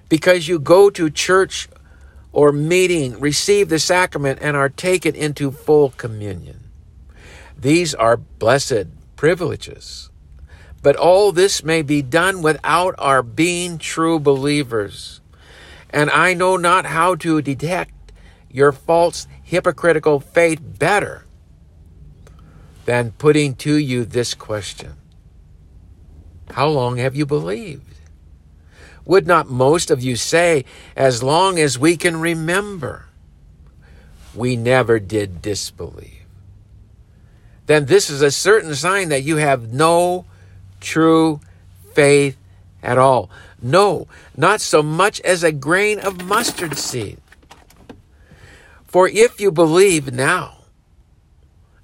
[0.07, 1.67] because you go to church
[2.31, 6.61] or meeting receive the sacrament and are taken into full communion.
[7.57, 8.87] These are blessed
[9.17, 10.09] privileges.
[10.81, 15.19] But all this may be done without our being true believers.
[15.89, 17.91] And I know not how to detect
[18.49, 21.23] your false hypocritical faith better
[22.85, 24.93] than putting to you this question
[26.51, 27.83] How long have you believed?
[29.05, 30.65] Would not most of you say,
[30.95, 33.05] as long as we can remember,
[34.33, 36.25] we never did disbelieve?
[37.67, 40.25] Then this is a certain sign that you have no
[40.79, 41.39] true
[41.93, 42.35] faith
[42.81, 43.29] at all.
[43.61, 47.19] No, not so much as a grain of mustard seed.
[48.95, 50.59] For if you believe now,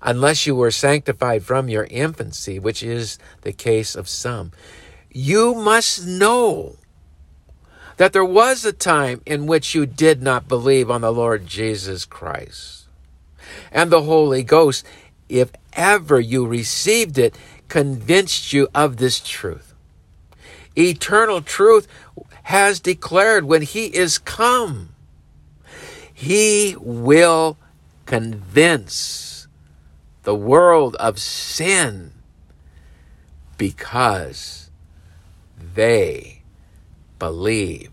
[0.02, 4.54] unless you were sanctified from your infancy, which is the case of some,
[5.12, 6.78] you must know
[7.98, 12.06] that there was a time in which you did not believe on the Lord Jesus
[12.06, 12.86] Christ.
[13.74, 14.86] And the Holy Ghost,
[15.28, 17.36] if ever you received it,
[17.68, 19.74] convinced you of this truth.
[20.78, 21.90] Eternal truth
[22.44, 24.92] has declared when He is come
[26.22, 27.58] He will
[28.06, 29.48] convince
[30.22, 32.12] the world of sin
[33.58, 34.70] because
[35.74, 36.44] they
[37.18, 37.90] believe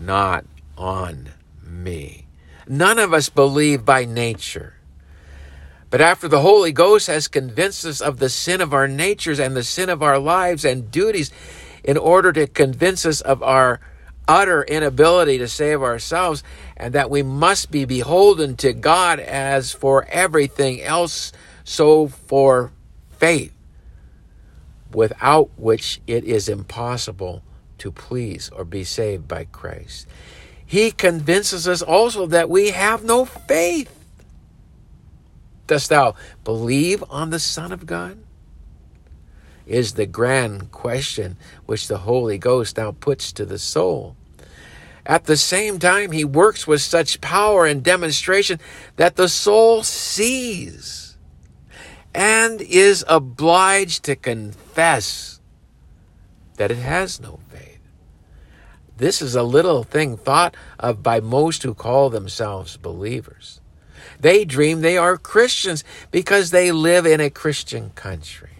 [0.00, 0.46] not
[0.78, 1.28] on
[1.62, 2.24] me.
[2.66, 4.76] None of us believe by nature.
[5.90, 9.54] But after the Holy Ghost has convinced us of the sin of our natures and
[9.54, 11.30] the sin of our lives and duties,
[11.84, 13.78] in order to convince us of our
[14.32, 16.42] utter inability to save ourselves,
[16.74, 21.32] and that we must be beholden to God as for everything else,
[21.64, 22.72] so for
[23.18, 23.52] faith,
[24.90, 27.42] without which it is impossible
[27.76, 30.06] to please or be saved by Christ.
[30.64, 33.94] He convinces us also that we have no faith.
[35.66, 38.16] Dost thou believe on the Son of God?
[39.66, 44.16] Is the grand question which the Holy Ghost now puts to the soul.
[45.04, 48.60] At the same time, he works with such power and demonstration
[48.96, 51.16] that the soul sees
[52.14, 55.40] and is obliged to confess
[56.56, 57.80] that it has no faith.
[58.96, 63.60] This is a little thing thought of by most who call themselves believers.
[64.20, 65.82] They dream they are Christians
[66.12, 68.50] because they live in a Christian country.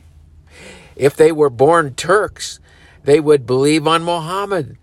[0.97, 2.59] If they were born Turks,
[3.05, 4.79] they would believe on Mohammed.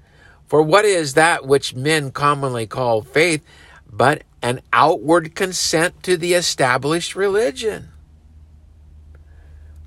[0.49, 3.45] For what is that which men commonly call faith
[3.87, 7.89] but an outward consent to the established religion?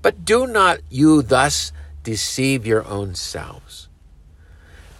[0.03, 1.73] But do not you thus
[2.05, 3.89] deceive your own selves.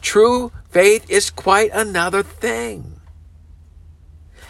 [0.01, 3.01] True faith is quite another thing.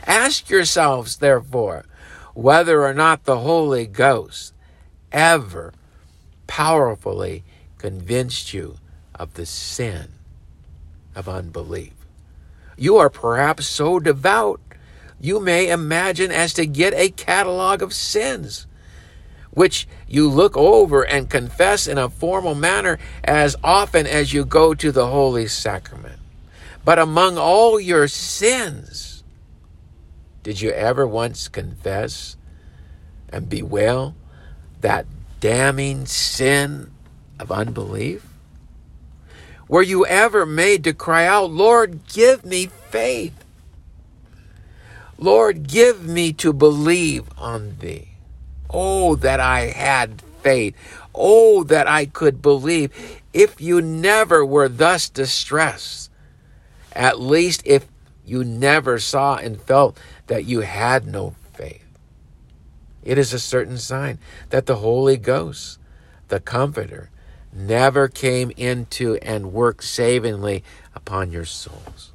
[0.07, 1.85] Ask yourselves, therefore,
[2.33, 4.55] whether or not the Holy Ghost
[5.13, 5.75] ever
[6.47, 7.45] powerfully
[7.77, 8.77] convinced you
[9.15, 10.15] of the sin
[11.15, 11.95] of unbelief.
[12.77, 14.61] You are perhaps so devout,
[15.21, 18.67] you may imagine as to get a catalog of sins,
[19.51, 24.75] which you look over and confess in a formal manner as often as you go
[24.75, 26.19] to the Holy Sacrament.
[26.85, 29.23] But among all your sins,
[30.43, 32.37] did you ever once confess
[33.29, 34.17] and bewail
[34.81, 35.07] that
[35.41, 36.91] damning sin
[37.39, 38.32] of unbelief?
[39.73, 43.33] Were you ever made to cry out, Lord, give me faith?
[45.17, 48.09] Lord, give me to believe on thee.
[48.69, 50.77] Oh, that I had faith.
[51.15, 52.93] Oh, that I could believe.
[53.33, 56.11] If you never were thus distressed,
[56.93, 57.87] at least if
[58.27, 61.87] you never saw and felt that you had no faith.
[63.03, 64.19] It is a certain sign
[64.51, 65.79] that the Holy Ghost,
[66.29, 67.09] the Comforter,
[67.53, 72.13] never came into and worked savingly upon your souls.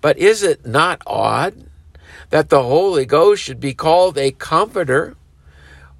[0.00, 1.54] But is it not odd
[2.30, 5.16] that the Holy Ghost should be called a comforter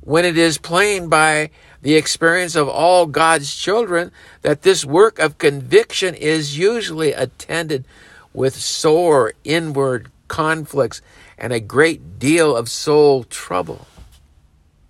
[0.00, 1.50] when it is plain by
[1.82, 4.10] the experience of all God's children
[4.42, 7.84] that this work of conviction is usually attended
[8.32, 11.02] with sore inward conflicts
[11.36, 13.86] and a great deal of soul trouble?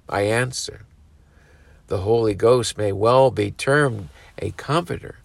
[0.09, 0.83] I answer,
[1.93, 5.17] the Holy Ghost may well be termed a comforter,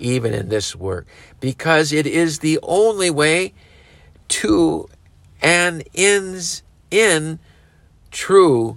[0.00, 1.06] even in this work,
[1.38, 3.54] because it is the only way
[4.26, 4.88] to
[5.40, 7.38] and ends in
[8.10, 8.76] true,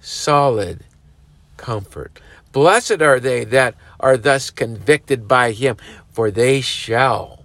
[0.00, 0.82] solid
[1.56, 2.18] comfort.
[2.50, 5.76] Blessed are they that are thus convicted by him,
[6.10, 7.44] for they shall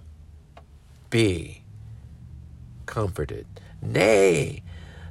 [1.10, 1.62] be
[2.86, 3.46] comforted.
[3.80, 4.64] Nay,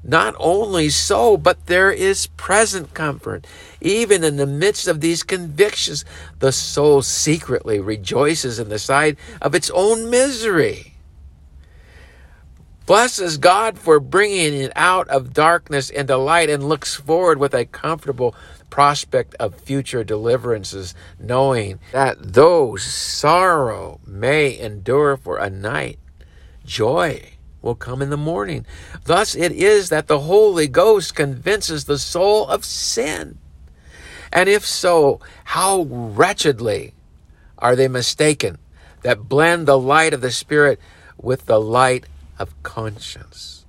[0.04, 3.45] not only so, but there is present comfort.
[3.80, 6.04] Even in the midst of these convictions,
[6.39, 10.95] the soul secretly rejoices in the sight of its own misery.
[12.88, 17.66] Blesses God for bringing it out of darkness into light and looks forward with a
[17.66, 18.36] comfortable
[18.72, 25.99] prospect of future deliverances, knowing that though sorrow may endure for a night,
[26.66, 27.22] joy
[27.62, 28.66] will come in the morning.
[29.05, 33.38] Thus it is that the Holy Ghost convinces the soul of sin.
[34.34, 36.93] And if so, how wretchedly
[37.57, 38.57] are they mistaken
[39.03, 40.80] that blend the light of the Spirit
[41.18, 42.05] with the light
[42.39, 43.66] of conscience,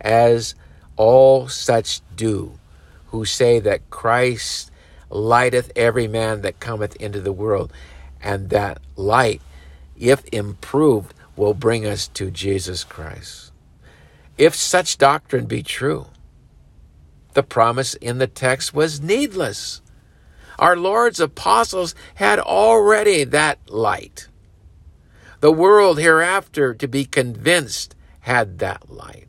[0.00, 0.54] as
[0.96, 2.58] all such do
[3.08, 4.70] who say that Christ
[5.10, 7.72] lighteth every man that cometh into the world,
[8.22, 9.40] and that light,
[9.96, 13.52] if improved, will bring us to Jesus Christ.
[14.36, 16.06] If such doctrine be true,
[17.34, 19.80] the promise in the text was needless.
[20.58, 24.28] Our Lord's apostles had already that light.
[25.40, 29.28] The world hereafter, to be convinced, had that light.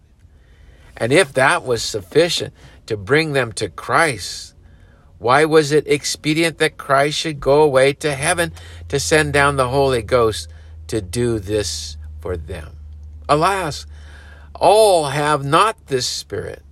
[0.97, 2.53] And if that was sufficient
[2.87, 4.55] to bring them to Christ,
[5.19, 8.51] why was it expedient that Christ should go away to heaven
[8.87, 10.49] to send down the Holy Ghost
[10.87, 12.77] to do this for them?
[13.27, 13.85] Alas,
[14.55, 16.63] all have not this Spirit.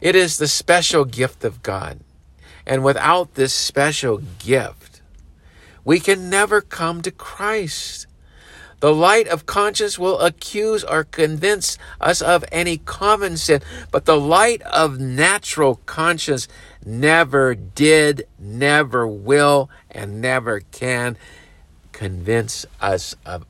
[0.00, 2.00] It is the special gift of God.
[2.66, 5.00] And without this special gift,
[5.84, 8.06] we can never come to Christ.
[8.80, 14.18] The light of conscience will accuse or convince us of any common sin, but the
[14.18, 16.48] light of natural conscience
[16.84, 21.18] never did, never will, and never can
[21.92, 23.44] convince us of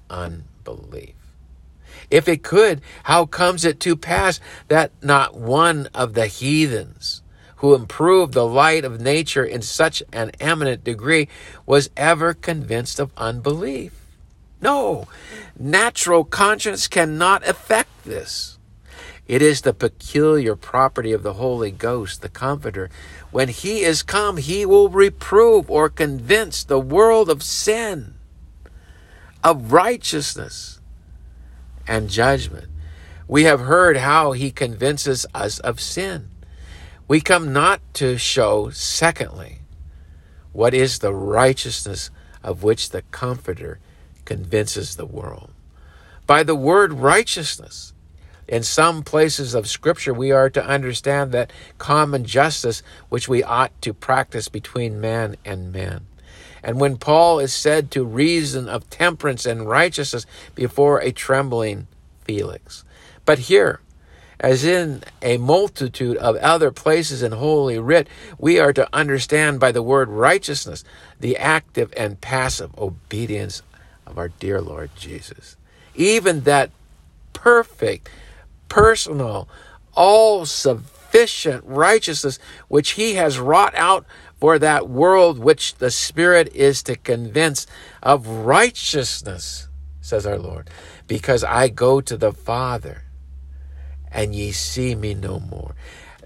[0.66, 1.14] unbelief.
[2.10, 7.22] If it could, how comes it to pass that not one of the heathens
[7.56, 11.28] who improved the light of nature in such an eminent degree
[11.66, 13.92] was ever convinced of unbelief?
[14.60, 15.08] No,
[15.58, 18.58] natural conscience cannot effect this.
[19.26, 22.90] It is the peculiar property of the Holy Ghost, the Comforter.
[23.30, 28.14] When He is come, He will reprove or convince the world of sin,
[29.42, 30.80] of righteousness,
[31.86, 32.68] and judgment.
[33.26, 36.28] We have heard how He convinces us of sin.
[37.08, 39.58] We come not to show, secondly,
[40.52, 42.10] what is the righteousness
[42.42, 43.78] of which the Comforter
[44.24, 45.50] convinces the world.
[46.26, 47.92] By the word righteousness,
[48.46, 53.72] in some places of Scripture, we are to understand that common justice which we ought
[53.82, 56.06] to practice between man and man.
[56.62, 61.86] And when Paul is said to reason of temperance and righteousness before a trembling
[62.24, 62.84] Felix.
[63.24, 63.80] But here,
[64.38, 68.08] as in a multitude of other places in Holy Writ,
[68.38, 70.84] we are to understand by the word righteousness
[71.18, 73.62] the active and passive obedience
[74.06, 75.56] of our dear Lord Jesus.
[75.94, 76.70] Even that
[77.32, 78.08] perfect,
[78.68, 79.48] personal,
[79.94, 80.99] all sufficient
[81.64, 82.38] righteousness
[82.68, 84.04] which He has wrought out
[84.38, 87.66] for that world which the Spirit is to convince
[88.02, 89.68] of righteousness,
[90.00, 90.70] says our Lord,
[91.06, 93.04] because I go to the Father
[94.10, 95.74] and ye see me no more.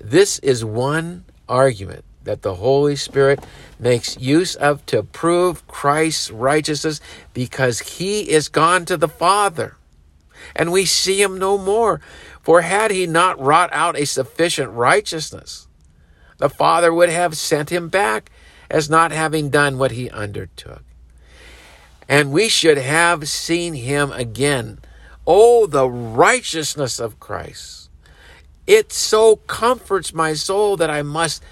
[0.01, 3.45] This is one argument that the Holy Spirit
[3.79, 7.01] makes use of to prove Christ's righteousness
[7.35, 9.77] because he is gone to the Father
[10.55, 12.01] and we see him no more.
[12.45, 15.67] For had he not wrought out a sufficient righteousness,
[16.37, 18.31] the Father would have sent him back
[18.71, 20.83] as not having done what he undertook.
[22.07, 24.79] And we should have seen him again.
[25.27, 27.89] Oh, the righteousness of Christ!
[28.67, 31.43] It so comforts my soul that I must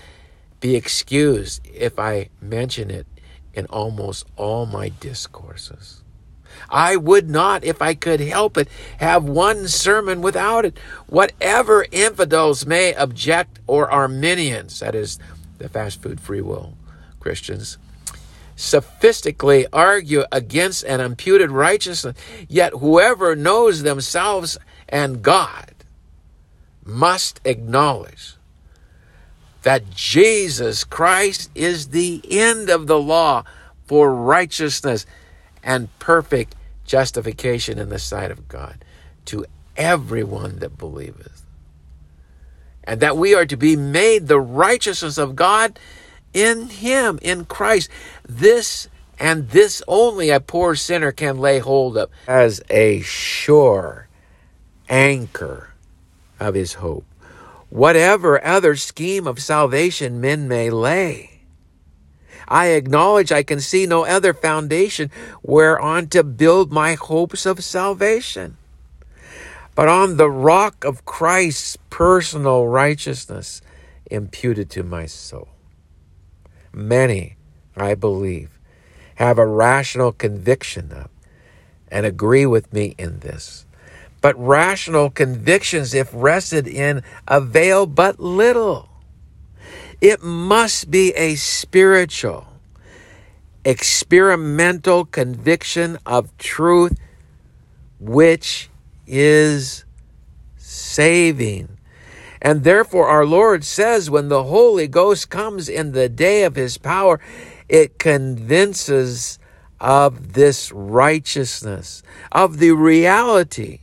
[0.60, 3.06] be excused if I mention it
[3.54, 6.01] in almost all my discourses.
[6.72, 8.66] I would not, if I could help it,
[8.96, 10.78] have one sermon without it.
[11.06, 15.18] Whatever infidels may object, or Arminians, that is,
[15.58, 16.72] the fast food free will
[17.20, 17.76] Christians,
[18.56, 22.16] sophistically argue against an imputed righteousness,
[22.48, 24.58] yet whoever knows themselves
[24.88, 25.74] and God
[26.84, 28.36] must acknowledge
[29.62, 33.44] that Jesus Christ is the end of the law
[33.86, 35.06] for righteousness
[35.62, 38.84] and perfect justification in the sight of God
[39.26, 41.44] to everyone that believeth.
[42.84, 45.78] And that we are to be made the righteousness of God
[46.34, 47.88] in Him, in Christ.
[48.28, 54.08] This and this only a poor sinner can lay hold of as a sure
[54.88, 55.72] anchor
[56.40, 57.04] of his hope
[57.72, 61.31] whatever other scheme of salvation men may lay.
[62.52, 65.10] I acknowledge I can see no other foundation
[65.42, 68.58] whereon to build my hopes of salvation,
[69.74, 73.62] but on the rock of Christ's personal righteousness
[74.10, 75.48] imputed to my soul.
[76.74, 77.36] Many,
[77.74, 78.58] I believe,
[79.14, 81.08] have a rational conviction of
[81.88, 83.64] and agree with me in this
[84.22, 88.88] but rational convictions, if rested in, avail but little.
[90.02, 92.48] It must be a spiritual,
[93.64, 96.98] experimental conviction of truth,
[98.00, 98.68] which
[99.06, 99.84] is
[100.56, 101.78] saving.
[102.40, 106.78] And therefore, our Lord says, when the Holy Ghost comes in the day of his
[106.78, 107.20] power,
[107.68, 109.38] it convinces
[109.80, 113.78] of this righteousness, of the reality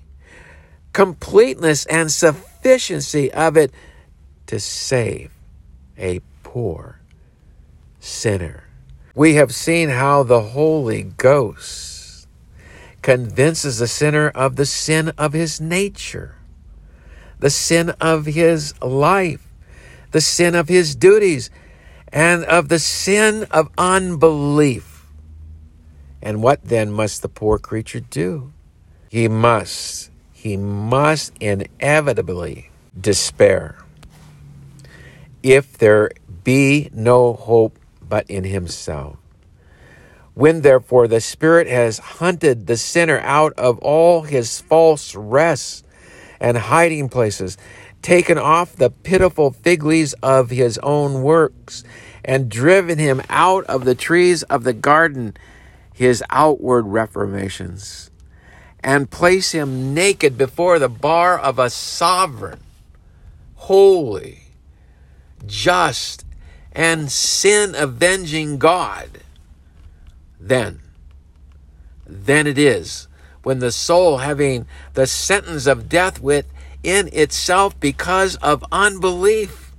[0.92, 3.72] completeness and sufficiency of it
[4.48, 5.32] to save
[6.00, 7.00] a poor
[8.00, 8.64] sinner.
[9.14, 12.28] We have seen how the Holy Ghost
[13.02, 16.36] convinces the sinner of the sin of his nature,
[17.40, 19.46] the sin of his life,
[20.12, 21.50] the sin of his duties,
[22.12, 25.06] and of the sin of unbelief.
[26.22, 28.52] And what then must the poor creature do?
[29.10, 32.70] He must, he must inevitably
[33.00, 33.78] despair.
[35.42, 36.12] If there
[36.44, 39.18] be no hope but in himself.
[40.34, 45.84] When therefore the Spirit has hunted the sinner out of all his false rests
[46.40, 47.58] and hiding places,
[48.02, 51.84] taken off the pitiful fig leaves of his own works,
[52.24, 55.36] and driven him out of the trees of the garden,
[55.94, 58.10] his outward reformations,
[58.82, 62.60] and place him naked before the bar of a sovereign,
[63.56, 64.49] holy,
[65.46, 66.26] just,
[66.72, 69.20] and sin avenging God,
[70.40, 70.80] then,
[72.06, 73.08] then it is
[73.44, 79.74] when the soul, having the sentence of death within itself because of unbelief,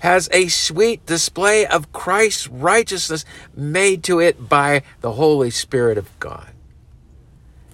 [0.00, 6.18] has a sweet display of Christ's righteousness made to it by the Holy Spirit of
[6.20, 6.50] God.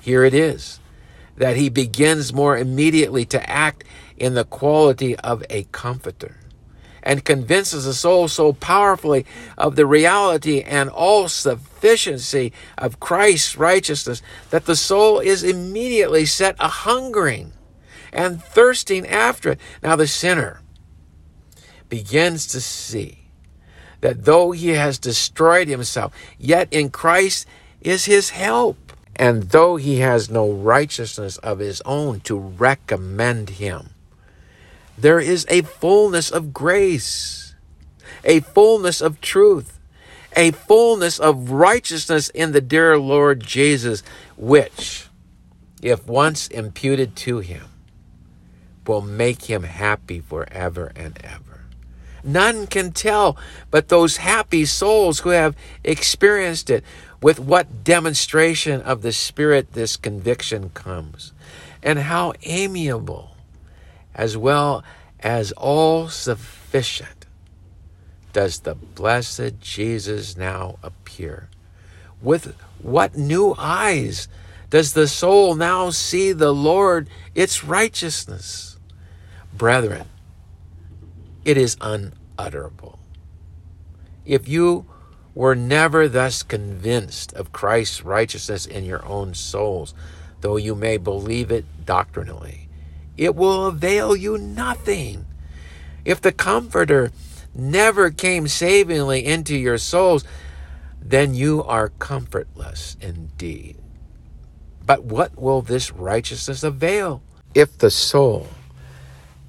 [0.01, 0.80] Here it is
[1.36, 3.84] that he begins more immediately to act
[4.16, 6.36] in the quality of a comforter
[7.03, 9.27] and convinces the soul so powerfully
[9.59, 16.57] of the reality and all sufficiency of Christ's righteousness that the soul is immediately set
[16.59, 17.53] a hungering
[18.13, 19.61] and thirsting after it.
[19.83, 20.61] Now, the sinner
[21.89, 23.19] begins to see
[24.01, 27.47] that though he has destroyed himself, yet in Christ
[27.81, 28.77] is his help.
[29.15, 33.91] And though he has no righteousness of his own to recommend him,
[35.03, 37.57] there is a fullness of grace,
[38.25, 39.81] a fullness of truth,
[40.37, 44.05] a fullness of righteousness in the dear Lord Jesus,
[44.37, 45.09] which,
[45.83, 47.65] if once imputed to him,
[48.87, 51.65] will make him happy forever and ever.
[52.23, 53.37] None can tell
[53.73, 56.85] but those happy souls who have experienced it
[57.21, 61.33] with what demonstration of the Spirit this conviction comes,
[61.83, 63.32] and how amiable
[64.15, 64.85] as well
[65.21, 67.27] as all sufficient
[68.33, 71.49] does the blessed Jesus now appear.
[72.21, 74.29] With what new eyes
[74.71, 78.79] does the soul now see the Lord, its righteousness?
[79.53, 80.07] Brethren,
[81.45, 82.99] it is unutterable.
[84.25, 84.87] If you
[85.35, 89.95] were never thus convinced of Christ's righteousness in your own souls,
[90.41, 92.62] though you may believe it doctrinally,
[93.17, 95.27] it will avail you nothing.
[96.05, 97.13] If the Comforter
[97.55, 100.25] never came savingly into your souls,
[101.01, 103.77] then you are comfortless indeed.
[104.85, 107.23] But what will this righteousness avail
[107.55, 108.49] if the soul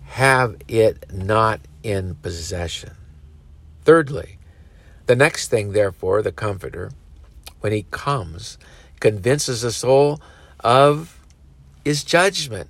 [0.05, 2.91] have it not in possession?
[3.83, 4.37] Thirdly,
[5.05, 6.91] the next thing, therefore, the Comforter,
[7.61, 8.57] when he comes,
[8.99, 10.21] convinces the soul
[10.61, 11.19] of
[11.83, 12.69] his judgment.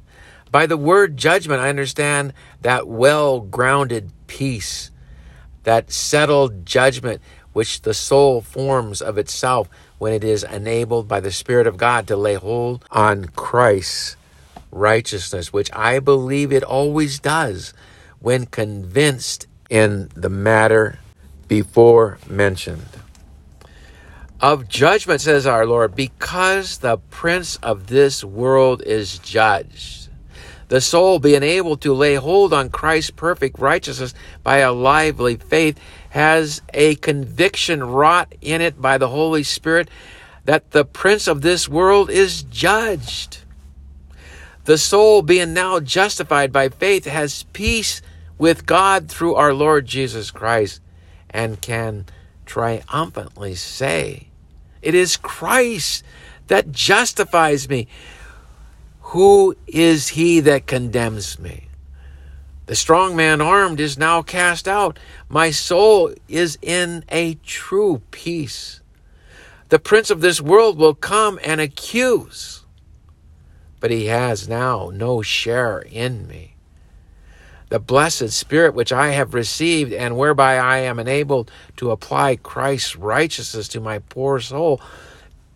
[0.54, 2.32] By the word judgment, I understand
[2.62, 4.92] that well grounded peace,
[5.64, 7.24] that settled judgment
[7.54, 12.06] which the soul forms of itself when it is enabled by the Spirit of God
[12.06, 14.16] to lay hold on Christ's
[14.70, 17.74] righteousness, which I believe it always does
[18.20, 21.00] when convinced in the matter
[21.48, 22.86] before mentioned.
[24.40, 30.03] Of judgment, says our Lord, because the prince of this world is judged
[30.68, 35.80] the soul, being able to lay hold on Christ's perfect righteousness by a lively faith,
[36.10, 39.90] has a conviction wrought in it by the Holy Spirit
[40.46, 43.40] that the prince of this world is judged.
[44.66, 48.02] The soul, being now justified by faith, has peace
[48.38, 50.82] with God through our Lord Jesus Christ
[51.30, 52.06] and can
[52.46, 54.28] triumphantly say,
[54.82, 56.04] It is Christ
[56.48, 57.88] that justifies me.
[59.14, 61.68] Who is he that condemns me?
[62.66, 64.98] The strong man armed is now cast out.
[65.30, 68.82] My soul is in a true peace.
[69.70, 72.64] The prince of this world will come and accuse,
[73.80, 76.56] but he has now no share in me.
[77.70, 82.96] The blessed Spirit which I have received, and whereby I am enabled to apply Christ's
[82.96, 84.82] righteousness to my poor soul,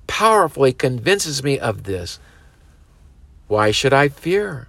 [0.06, 2.20] powerfully convinces me of this
[3.48, 4.68] why should I fear?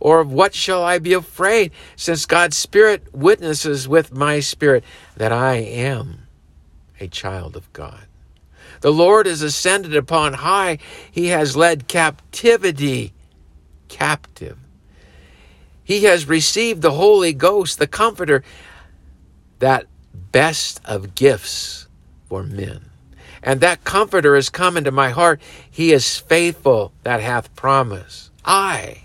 [0.00, 4.84] Or of what shall I be afraid, since God's Spirit witnesses with my spirit
[5.16, 6.26] that I am
[7.00, 8.06] a child of God?
[8.80, 10.78] The Lord is ascended upon high.
[11.10, 13.14] He has led captivity
[13.88, 14.58] captive.
[15.82, 18.42] He has received the Holy Ghost, the Comforter,
[19.58, 19.86] that
[20.32, 21.88] best of gifts
[22.26, 22.90] for men.
[23.44, 25.40] And that Comforter is come into my heart.
[25.70, 28.30] He is faithful that hath promise.
[28.42, 29.02] I,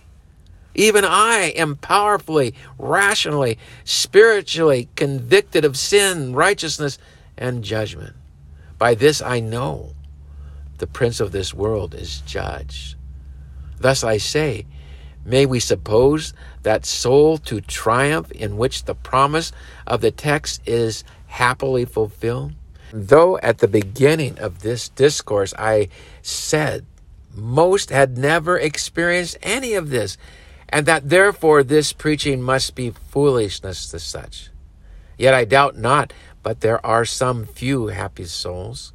[0.73, 6.97] even I, am powerfully, rationally, spiritually convicted of sin, righteousness,
[7.37, 8.15] and judgment.
[8.77, 9.93] By this I know
[10.77, 12.95] the prince of this world is judged.
[13.77, 14.65] Thus I say,
[15.25, 16.33] may we suppose
[16.63, 19.51] that soul to triumph in which the promise
[19.85, 22.53] of the text is happily fulfilled?
[22.91, 25.89] Though at the beginning of this discourse I
[26.21, 26.85] said
[27.35, 30.17] most had never experienced any of this,
[30.67, 34.49] and that therefore this preaching must be foolishness to such.
[35.17, 36.13] Yet I doubt not
[36.43, 38.93] but there are some few happy souls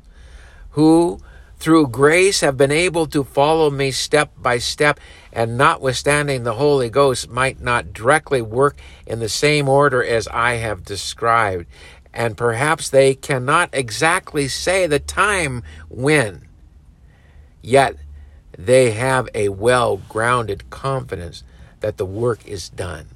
[0.70, 1.20] who,
[1.58, 4.98] through grace, have been able to follow me step by step,
[5.32, 8.76] and notwithstanding the Holy Ghost might not directly work
[9.06, 11.66] in the same order as I have described,
[12.14, 16.46] and perhaps they cannot exactly say the time when.
[17.60, 17.96] Yet
[18.56, 21.42] they have a well grounded confidence
[21.80, 23.06] that the work is done,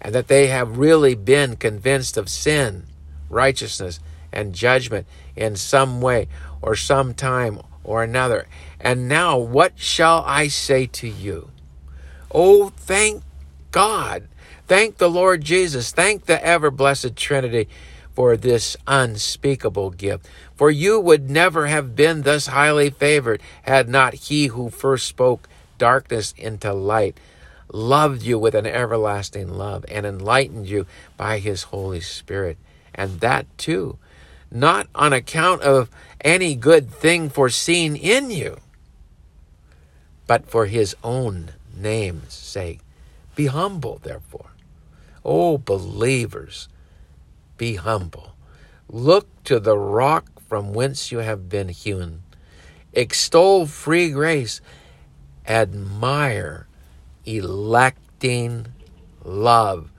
[0.00, 2.86] and that they have really been convinced of sin,
[3.30, 4.00] righteousness,
[4.32, 5.06] and judgment
[5.36, 6.28] in some way
[6.60, 8.48] or some time or another.
[8.80, 11.50] And now, what shall I say to you?
[12.32, 13.22] Oh, thank
[13.70, 14.28] God.
[14.66, 15.92] Thank the Lord Jesus.
[15.92, 17.68] Thank the ever blessed Trinity
[18.18, 20.28] for this unspeakable gift.
[20.56, 25.48] For you would never have been thus highly favored had not he who first spoke
[25.78, 27.16] darkness into light
[27.72, 30.84] loved you with an everlasting love and enlightened you
[31.16, 32.56] by his Holy Spirit.
[32.92, 33.98] And that too,
[34.50, 35.88] not on account of
[36.20, 38.58] any good thing foreseen in you,
[40.26, 42.80] but for his own name's sake.
[43.36, 44.50] Be humble, therefore.
[45.24, 46.68] O oh, believers,
[47.58, 48.34] be humble.
[48.88, 52.22] Look to the rock from whence you have been hewn.
[52.94, 54.62] Extol free grace.
[55.46, 56.66] Admire
[57.26, 58.66] electing
[59.22, 59.90] love,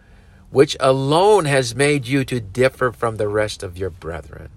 [0.50, 4.50] which alone has made you to differ from the rest of your brethren.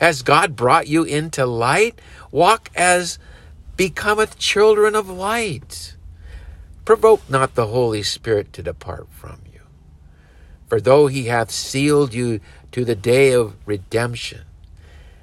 [0.00, 1.98] As God brought you into light,
[2.30, 3.18] walk as
[3.76, 5.96] becometh children of light.
[6.84, 9.47] Provoke not the Holy Spirit to depart from you.
[10.68, 12.40] For though he hath sealed you
[12.72, 14.42] to the day of redemption,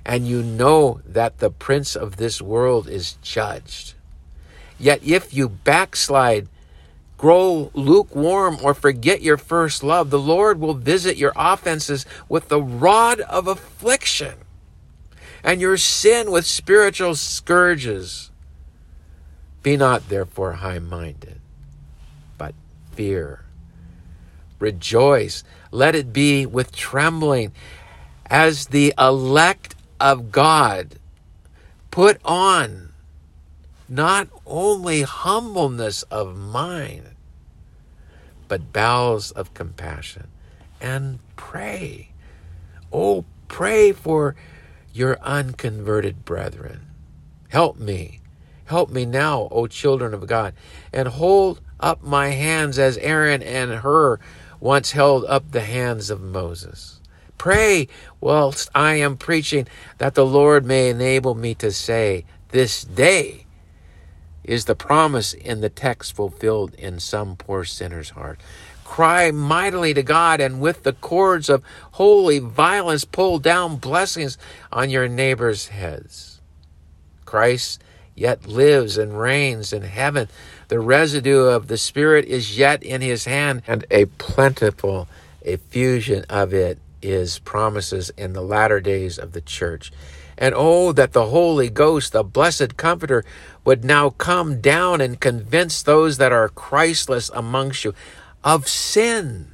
[0.06, 3.94] and you know that the prince of this world is judged,
[4.80, 6.48] yet if you backslide,
[7.18, 12.62] grow lukewarm, or forget your first love, the Lord will visit your offenses with the
[12.62, 14.34] rod of affliction
[15.44, 18.32] and your sin with spiritual scourges.
[19.62, 21.40] Be not therefore high minded,
[22.38, 22.54] but
[22.94, 23.45] fear
[24.60, 25.44] rejoice.
[25.72, 27.52] Let it be with trembling.
[28.28, 30.96] As the elect of God,
[31.92, 32.94] put on
[33.88, 37.12] not only humbleness of mind,
[38.48, 40.28] but bowels of compassion,
[40.82, 42.10] and pray.
[42.92, 44.36] Oh, pray for
[44.94, 46.82] your unconverted brethren.
[47.50, 48.22] Help me.
[48.66, 50.54] Help me now, O children of God,
[50.92, 54.20] and hold up my hands as Aaron and Hur
[54.66, 57.00] once held up the hands of Moses.
[57.38, 57.88] Pray
[58.20, 59.68] whilst I am preaching
[60.00, 63.46] that the Lord may enable me to say, This day
[64.44, 68.40] is the promise in the text fulfilled in some poor sinner's heart.
[68.84, 74.36] Cry mightily to God and with the cords of holy violence pull down blessings
[74.72, 76.42] on your neighbor's heads.
[77.24, 77.84] Christ
[78.16, 80.28] yet lives and reigns in heaven
[80.68, 85.08] the residue of the Spirit is yet in his hand, and a plentiful
[85.42, 89.92] effusion of it is promises in the latter days of the church.
[90.38, 93.24] And oh, that the Holy Ghost, the blessed Comforter,
[93.64, 97.94] would now come down and convince those that are Christless amongst you
[98.44, 99.52] of sin,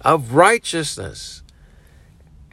[0.00, 1.42] of righteousness,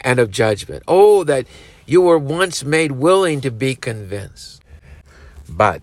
[0.01, 0.83] and of judgment.
[0.87, 1.47] Oh, that
[1.85, 4.61] you were once made willing to be convinced.
[5.47, 5.81] But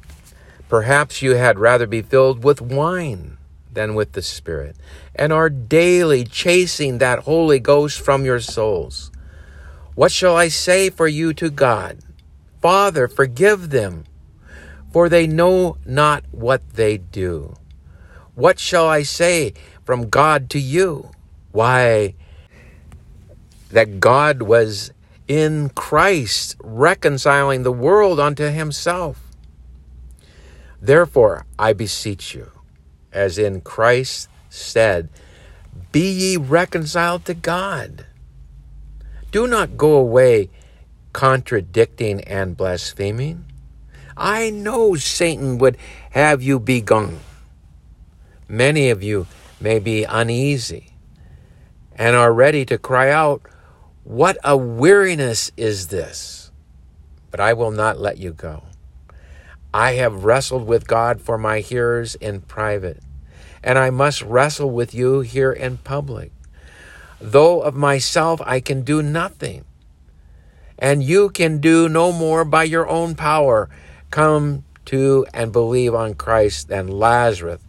[0.73, 3.37] Perhaps you had rather be filled with wine
[3.70, 4.75] than with the Spirit,
[5.14, 9.11] and are daily chasing that Holy Ghost from your souls.
[9.95, 11.99] What shall I say for you to God?
[12.62, 14.05] Father, forgive them,
[14.91, 17.55] for they know not what they do.
[18.35, 19.53] What shall I say
[19.85, 21.11] from God to you?
[21.51, 22.14] Why,
[23.68, 24.91] that God was
[25.29, 29.32] in Christ, reconciling the world unto himself.
[30.83, 32.51] Therefore, I beseech you,
[33.12, 35.09] as in Christ said,
[35.93, 38.05] Be ye reconciled to God.
[39.30, 40.51] Do not go away
[41.12, 43.45] contradicting and blaspheming.
[44.16, 45.76] I know Satan would
[46.11, 47.20] have you be gone.
[48.49, 49.28] Many of you
[49.61, 50.95] may be uneasy
[51.95, 53.43] and are ready to cry out,
[54.03, 56.51] What a weariness is this!
[57.30, 58.64] But I will not let you go.
[59.75, 63.01] I have wrestled with God for my hearers in private,
[63.62, 66.31] and I must wrestle with you here in public.
[67.20, 69.64] Though of myself I can do nothing,
[70.79, 73.70] and you can do no more by your own power.
[74.11, 77.61] Come to and believe on Christ than Lazarus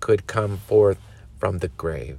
[0.00, 0.98] could come forth
[1.38, 2.18] from the grave.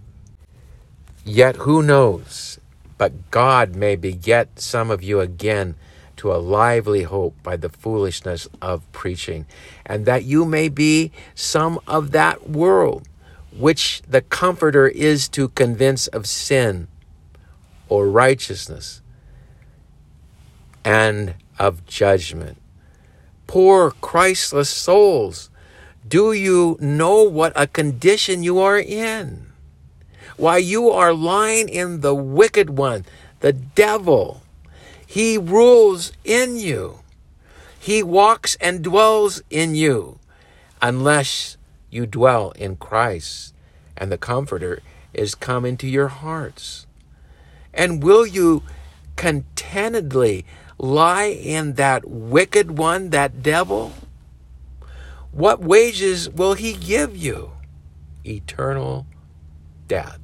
[1.23, 2.59] Yet who knows,
[2.97, 5.75] but God may beget some of you again
[6.17, 9.45] to a lively hope by the foolishness of preaching,
[9.85, 13.07] and that you may be some of that world
[13.51, 16.87] which the Comforter is to convince of sin
[17.89, 19.01] or righteousness
[20.83, 22.57] and of judgment.
[23.47, 25.49] Poor Christless souls,
[26.07, 29.47] do you know what a condition you are in?
[30.35, 33.05] Why, you are lying in the wicked one,
[33.39, 34.41] the devil.
[35.07, 36.99] He rules in you.
[37.79, 40.19] He walks and dwells in you
[40.81, 41.57] unless
[41.89, 43.53] you dwell in Christ
[43.95, 44.81] and the Comforter
[45.13, 46.85] is come into your hearts.
[47.73, 48.63] And will you
[49.15, 50.45] contentedly
[50.77, 53.93] lie in that wicked one, that devil?
[55.31, 57.51] What wages will he give you?
[58.25, 59.07] Eternal
[59.87, 60.19] death.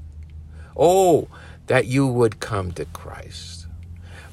[0.76, 1.30] Oh,
[1.68, 3.53] that you would come to Christ.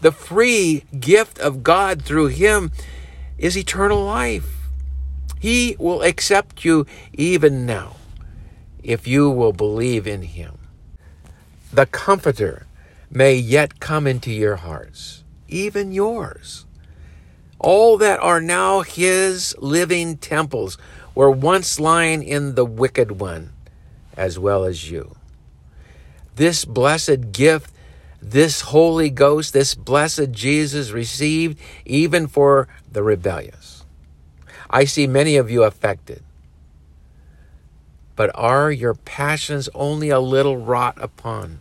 [0.01, 2.73] The free gift of God through him
[3.39, 4.49] is eternal life.
[5.39, 7.97] He will accept you even now
[8.83, 10.59] if you will believe in him.
[11.73, 12.67] The Comforter
[13.11, 16.65] may yet come into your hearts, even yours.
[17.59, 20.79] All that are now his living temples
[21.15, 23.53] were once lying in the wicked one,
[24.17, 25.17] as well as you.
[26.37, 27.73] This blessed gift,
[28.21, 33.85] this Holy Ghost, this blessed Jesus received even for the rebellious.
[34.69, 36.23] I see many of you affected.
[38.17, 41.61] But are your passions only a little wrought upon?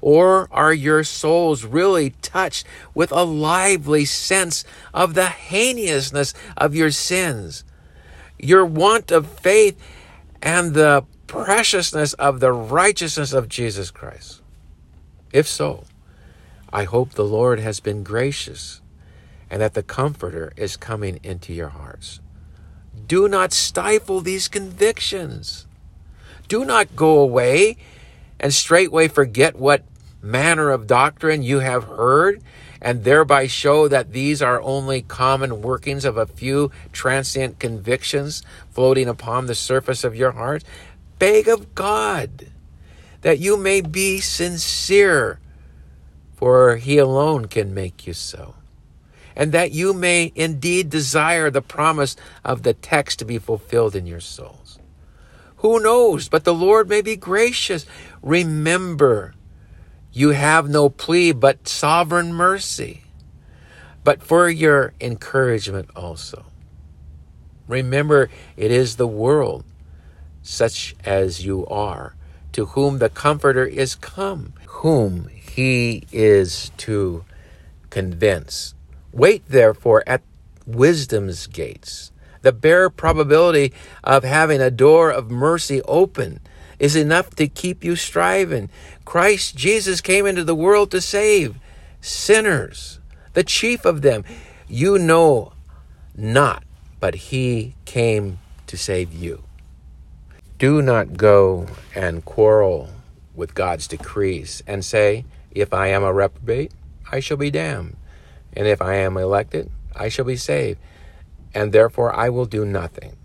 [0.00, 6.90] Or are your souls really touched with a lively sense of the heinousness of your
[6.90, 7.64] sins,
[8.38, 9.80] your want of faith,
[10.40, 14.41] and the preciousness of the righteousness of Jesus Christ?
[15.32, 15.84] If so,
[16.72, 18.80] I hope the Lord has been gracious
[19.50, 22.20] and that the Comforter is coming into your hearts.
[23.06, 25.66] Do not stifle these convictions.
[26.48, 27.76] Do not go away
[28.38, 29.84] and straightway forget what
[30.22, 32.40] manner of doctrine you have heard,
[32.80, 39.08] and thereby show that these are only common workings of a few transient convictions floating
[39.08, 40.64] upon the surface of your heart,
[41.18, 42.51] beg of God
[43.22, 45.40] that you may be sincere,
[46.34, 48.54] for He alone can make you so.
[49.34, 54.06] And that you may indeed desire the promise of the text to be fulfilled in
[54.06, 54.78] your souls.
[55.56, 56.28] Who knows?
[56.28, 57.86] But the Lord may be gracious.
[58.20, 59.34] Remember
[60.12, 63.04] you have no plea but sovereign mercy,
[64.04, 66.44] but for your encouragement also.
[67.66, 69.64] Remember, it is the world,
[70.42, 72.14] such as you are,
[72.52, 77.24] to whom the Comforter is come, whom he is to
[77.90, 78.74] convince.
[79.12, 80.22] Wait, therefore, at
[80.66, 82.10] wisdom's gates.
[82.42, 83.72] The bare probability
[84.02, 86.40] of having a door of mercy open
[86.78, 88.68] is enough to keep you striving.
[89.04, 91.56] Christ Jesus came into the world to save
[92.00, 92.98] sinners,
[93.34, 94.24] the chief of them.
[94.68, 95.52] You know
[96.16, 96.64] not,
[96.98, 99.44] but he came to save you.
[100.62, 102.88] Do not go and quarrel
[103.34, 106.70] with God's decrees and say, If I am a reprobate,
[107.10, 107.96] I shall be damned.
[108.52, 110.78] And if I am elected, I shall be saved.
[111.52, 113.16] And therefore I will do nothing.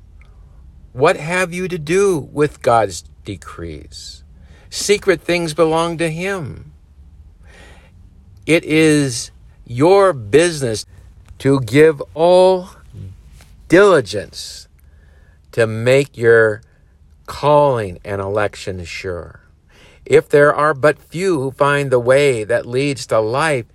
[0.93, 4.23] What have you to do with God's decrees.
[4.71, 6.73] Secret things belong to Him.
[8.47, 9.29] It is
[9.63, 10.88] your business
[11.38, 12.71] to give all
[13.67, 14.67] diligence
[15.51, 16.63] to make your
[17.28, 19.41] calling and election sure.
[20.05, 23.65] If there are but few who find the way that leads to life,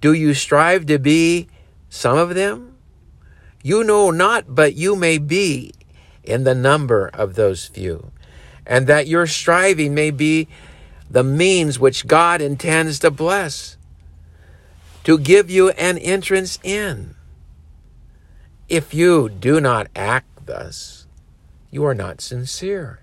[0.00, 1.48] Do you strive to be
[1.88, 2.76] some of them?
[3.62, 5.72] You know not, but you may be
[6.22, 8.12] in the number of those few,
[8.64, 10.46] and that your striving may be
[11.10, 13.76] the means which God intends to bless,
[15.02, 17.16] to give you an entrance in.
[18.68, 20.97] If you do not act thus,
[21.70, 23.00] you are not sincere.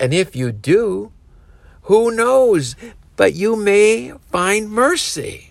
[0.00, 1.12] And if you do,
[1.82, 2.76] who knows
[3.16, 5.50] but you may find mercy?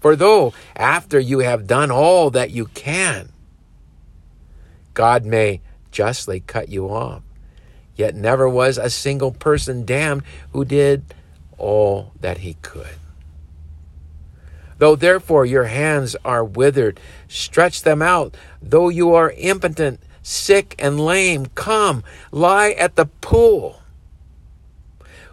[0.00, 3.30] For though after you have done all that you can,
[4.94, 5.60] God may
[5.90, 7.22] justly cut you off,
[7.96, 10.22] yet never was a single person damned
[10.52, 11.12] who did
[11.58, 12.96] all that he could.
[14.78, 18.36] Though therefore your hands are withered, stretch them out.
[18.62, 22.02] Though you are impotent, sick, and lame, come,
[22.32, 23.80] lie at the pool.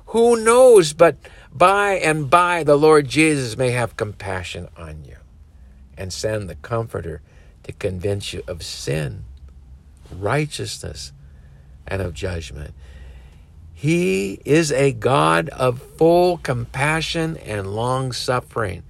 [0.08, 1.18] Who knows but
[1.52, 5.16] by and by the Lord Jesus may have compassion on you
[5.98, 7.22] and send the Comforter
[7.64, 9.24] to convince you of sin,
[10.16, 11.12] righteousness,
[11.88, 12.76] and of judgment.
[13.74, 18.84] He is a God of full compassion and long suffering.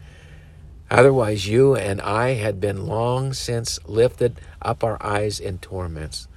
[0.91, 6.27] Otherwise, you and I had been long since lifted up our eyes in torments.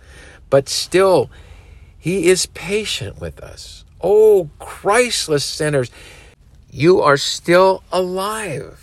[0.51, 1.31] But still,
[1.99, 5.91] He is patient with us Oh, Christless sinners,
[6.70, 8.83] you are still alive.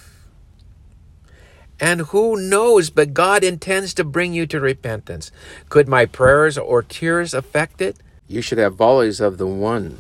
[1.79, 5.31] And who knows, but God intends to bring you to repentance.
[5.69, 7.97] Could my prayers or tears affect it?
[8.27, 9.97] You should have volleys of the one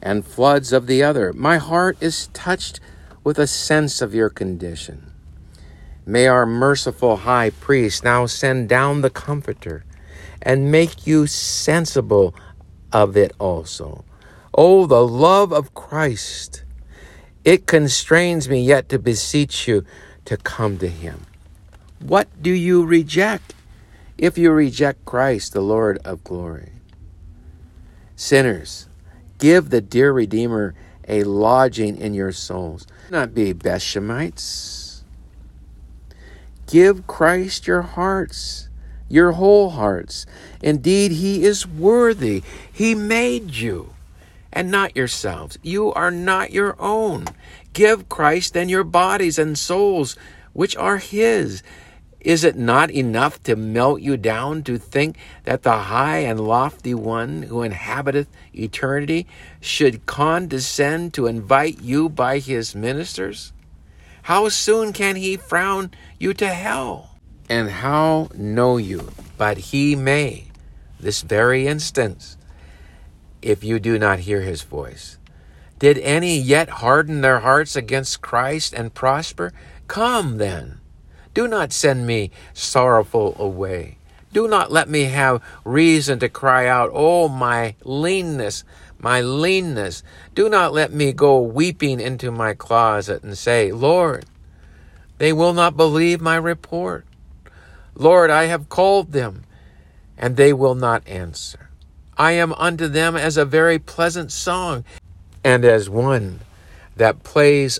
[0.00, 1.32] and floods of the other.
[1.32, 2.80] My heart is touched
[3.22, 5.09] with a sense of your condition.
[6.10, 9.84] May our merciful high priest now send down the Comforter
[10.42, 12.34] and make you sensible
[12.92, 14.04] of it also.
[14.52, 16.64] Oh, the love of Christ!
[17.44, 19.84] It constrains me yet to beseech you
[20.24, 21.26] to come to him.
[22.00, 23.54] What do you reject
[24.18, 26.72] if you reject Christ, the Lord of glory?
[28.16, 28.88] Sinners,
[29.38, 30.74] give the dear Redeemer
[31.06, 32.88] a lodging in your souls.
[33.10, 34.79] Not be Beshamites.
[36.70, 38.68] Give Christ your hearts,
[39.08, 40.24] your whole hearts.
[40.62, 42.44] Indeed, He is worthy.
[42.72, 43.94] He made you
[44.52, 45.58] and not yourselves.
[45.62, 47.24] You are not your own.
[47.72, 50.14] Give Christ then your bodies and souls,
[50.52, 51.64] which are His.
[52.20, 56.94] Is it not enough to melt you down to think that the high and lofty
[56.94, 59.26] one who inhabiteth eternity
[59.60, 63.52] should condescend to invite you by his ministers?
[64.22, 67.16] How soon can he frown you to hell?
[67.48, 70.44] And how know you but he may,
[70.98, 72.36] this very instant,
[73.40, 75.18] if you do not hear his voice?
[75.78, 79.52] Did any yet harden their hearts against Christ and prosper?
[79.88, 80.78] Come then.
[81.32, 83.96] Do not send me sorrowful away.
[84.32, 88.62] Do not let me have reason to cry out, Oh, my leanness,
[89.02, 90.02] my leanness.
[90.34, 94.26] Do not let me go weeping into my closet and say, Lord,
[95.18, 97.06] they will not believe my report.
[97.94, 99.44] Lord, I have called them,
[100.16, 101.70] and they will not answer.
[102.16, 104.84] I am unto them as a very pleasant song,
[105.42, 106.40] and as one
[106.96, 107.78] that plays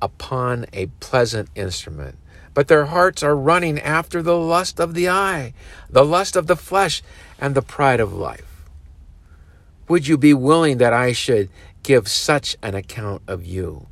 [0.00, 2.16] upon a pleasant instrument.
[2.54, 5.54] But their hearts are running after the lust of the eye,
[5.88, 7.02] the lust of the flesh,
[7.40, 8.51] and the pride of life.
[9.88, 11.50] Would you be willing that I should
[11.82, 13.88] give such an account of you,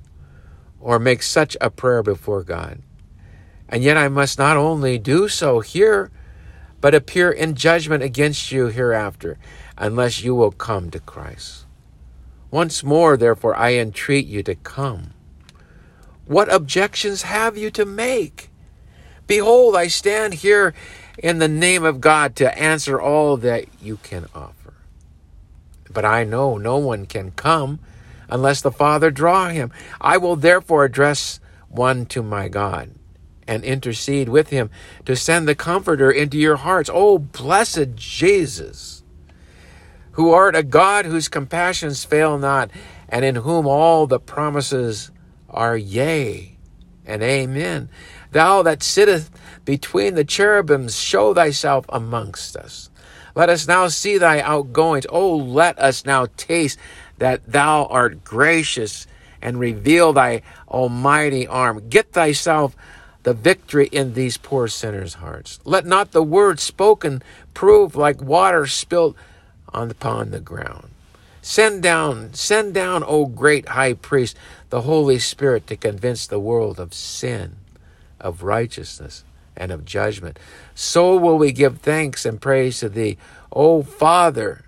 [0.81, 2.81] or make such a prayer before God?
[3.69, 6.11] And yet I must not only do so here,
[6.81, 9.39] but appear in judgment against you hereafter
[9.77, 11.67] unless you will come to Christ.
[12.51, 15.15] Once more, therefore, I entreat you to come.
[16.25, 18.51] What objections have you to make?
[19.27, 20.75] Behold, I stand here
[21.19, 24.60] in the name of God to answer all that you can offer.
[25.93, 27.81] But I know no one can come
[28.29, 29.73] unless the Father draw him.
[30.01, 32.91] I will therefore address one to my God
[33.47, 34.71] and intercede with him
[35.05, 36.91] to send the Comforter into your hearts.
[36.93, 39.01] Oh, blessed Jesus!
[40.13, 42.71] who art a God whose compassions fail not,
[43.09, 45.11] and in whom all the promises
[45.49, 46.57] are yea
[47.07, 47.89] and amen.
[48.33, 49.33] Thou that sittest
[49.65, 52.90] between the cherubims, show thyself amongst us.
[53.41, 55.07] Let us now see thy outgoings.
[55.09, 56.79] Oh, let us now taste
[57.17, 59.07] that thou art gracious
[59.41, 61.89] and reveal thy almighty arm.
[61.89, 62.77] Get thyself
[63.23, 65.59] the victory in these poor sinners' hearts.
[65.65, 67.23] Let not the word spoken
[67.55, 69.17] prove like water spilt
[69.73, 70.91] upon the ground.
[71.41, 74.37] Send down, send down, O great high priest,
[74.69, 77.57] the Holy Spirit to convince the world of sin,
[78.21, 79.25] of righteousness,
[79.61, 80.39] and of judgment.
[80.75, 83.19] So will we give thanks and praise to thee,
[83.53, 84.65] O Father,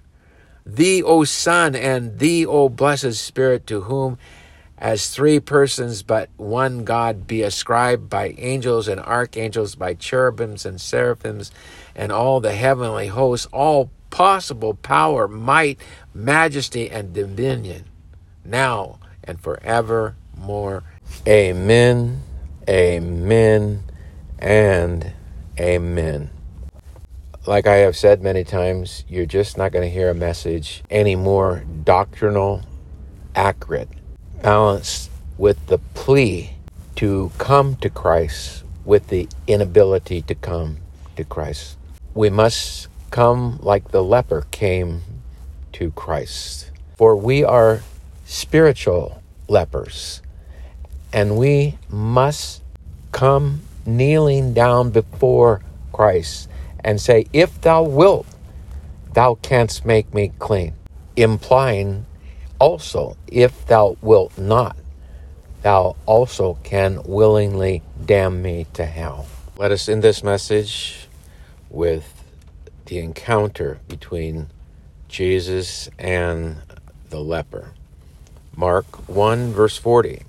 [0.64, 4.18] thee, O Son, and thee, O blessed Spirit, to whom
[4.78, 10.80] as three persons, but one God be ascribed by angels and archangels, by cherubims and
[10.80, 11.52] seraphims,
[11.94, 15.78] and all the heavenly hosts, all possible power, might,
[16.12, 17.84] majesty, and dominion,
[18.44, 20.82] now and forevermore.
[21.28, 22.22] Amen,
[22.68, 23.84] amen,
[24.42, 25.12] and
[25.58, 26.28] amen.
[27.46, 31.14] Like I have said many times, you're just not going to hear a message any
[31.14, 32.62] more doctrinal,
[33.34, 33.88] accurate
[34.42, 35.08] balanced
[35.38, 36.50] with the plea
[36.96, 40.78] to come to Christ with the inability to come
[41.16, 41.76] to Christ.
[42.12, 45.02] We must come like the leper came
[45.74, 46.72] to Christ.
[46.96, 47.82] For we are
[48.24, 50.20] spiritual lepers,
[51.12, 52.62] and we must
[53.12, 56.48] come kneeling down before Christ
[56.80, 58.26] and say, If thou wilt,
[59.12, 60.74] thou canst make me clean,
[61.16, 62.06] implying
[62.58, 64.76] also, if thou wilt not,
[65.62, 69.26] thou also can willingly damn me to hell.
[69.56, 71.08] Let us end this message
[71.68, 72.24] with
[72.86, 74.48] the encounter between
[75.08, 76.62] Jesus and
[77.10, 77.72] the leper.
[78.56, 80.22] Mark 1, verse 40.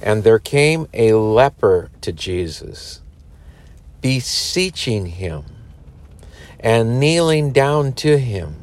[0.00, 3.00] And there came a leper to Jesus,
[4.00, 5.44] beseeching him
[6.60, 8.56] and kneeling down to him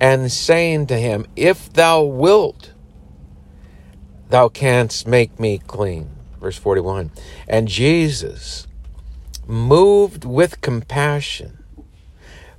[0.00, 2.72] and saying to him, If thou wilt,
[4.28, 6.10] thou canst make me clean.
[6.40, 7.10] Verse 41.
[7.48, 8.66] And Jesus,
[9.46, 11.64] moved with compassion,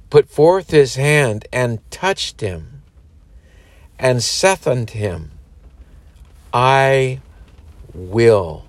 [0.10, 2.84] put forth his hand and touched him,
[3.98, 5.32] and saith unto him,
[6.54, 7.22] I
[7.96, 8.66] will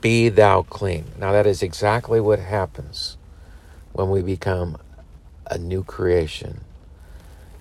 [0.00, 1.04] be thou clean.
[1.18, 3.16] Now, that is exactly what happens
[3.92, 4.76] when we become
[5.46, 6.60] a new creation.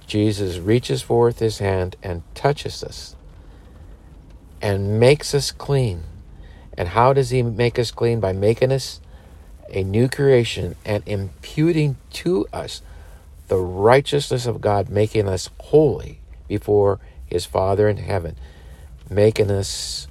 [0.07, 3.15] Jesus reaches forth his hand and touches us
[4.61, 6.03] and makes us clean.
[6.77, 8.19] And how does he make us clean?
[8.19, 9.01] By making us
[9.69, 12.81] a new creation and imputing to us
[13.47, 18.35] the righteousness of God, making us holy before his Father in heaven,
[19.09, 20.07] making us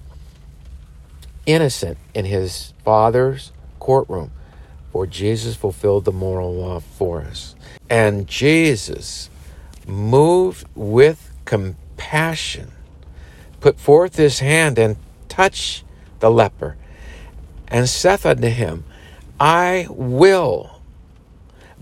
[1.46, 4.32] innocent in his Father's courtroom.
[4.92, 7.54] For Jesus fulfilled the moral law for us.
[7.90, 9.30] And Jesus
[9.86, 12.72] moved with compassion,
[13.60, 14.96] put forth his hand and
[15.28, 15.84] touched
[16.20, 16.76] the leper,
[17.68, 18.84] and saith unto him,
[19.38, 20.80] I will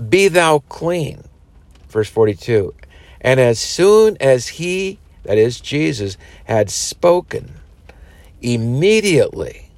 [0.09, 1.25] be thou clean.
[1.89, 2.75] Verse 42.
[3.21, 7.55] And as soon as he, that is Jesus, had spoken,
[8.41, 9.69] immediately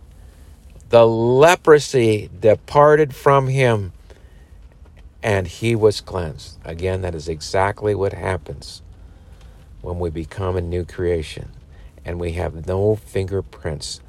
[0.91, 3.93] the leprosy departed from him
[5.23, 6.59] and he was cleansed.
[6.65, 8.83] Again, that is exactly what happens
[9.83, 11.51] when we become a new creation
[12.05, 14.01] and we have no fingerprints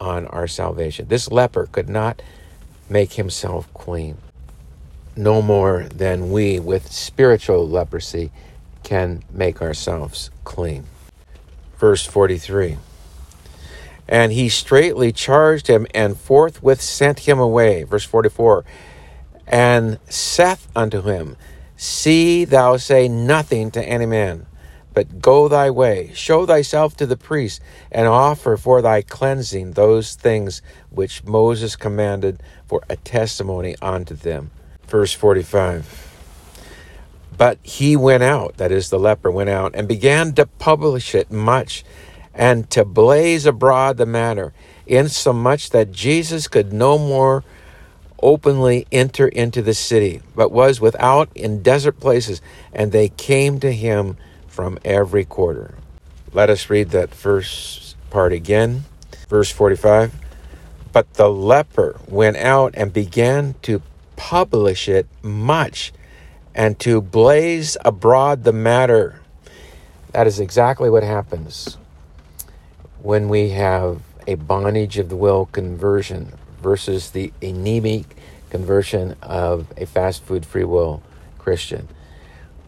[0.00, 1.08] on our salvation.
[1.08, 2.22] This leper could not
[2.88, 4.16] make himself clean,
[5.16, 8.30] no more than we with spiritual leprosy
[8.82, 10.84] can make ourselves clean.
[11.78, 12.78] Verse 43
[14.08, 17.84] And he straightly charged him and forthwith sent him away.
[17.84, 18.64] Verse 44
[19.48, 21.36] and saith unto him,
[21.76, 24.46] See thou say nothing to any man,
[24.92, 27.60] but go thy way, show thyself to the priest,
[27.90, 30.60] and offer for thy cleansing those things
[30.90, 34.50] which Moses commanded for a testimony unto them.
[34.86, 36.07] Verse 45.
[37.38, 41.30] But he went out, that is, the leper went out, and began to publish it
[41.30, 41.84] much,
[42.34, 44.52] and to blaze abroad the matter,
[44.86, 47.44] insomuch that Jesus could no more
[48.20, 52.42] openly enter into the city, but was without in desert places,
[52.72, 54.16] and they came to him
[54.48, 55.76] from every quarter.
[56.32, 58.84] Let us read that first part again.
[59.28, 60.12] Verse 45
[60.92, 63.80] But the leper went out and began to
[64.16, 65.92] publish it much
[66.58, 69.20] and to blaze abroad the matter.
[70.10, 71.78] That is exactly what happens
[73.00, 78.16] when we have a bondage of the will conversion versus the anemic
[78.50, 81.00] conversion of a fast food free will
[81.38, 81.86] Christian.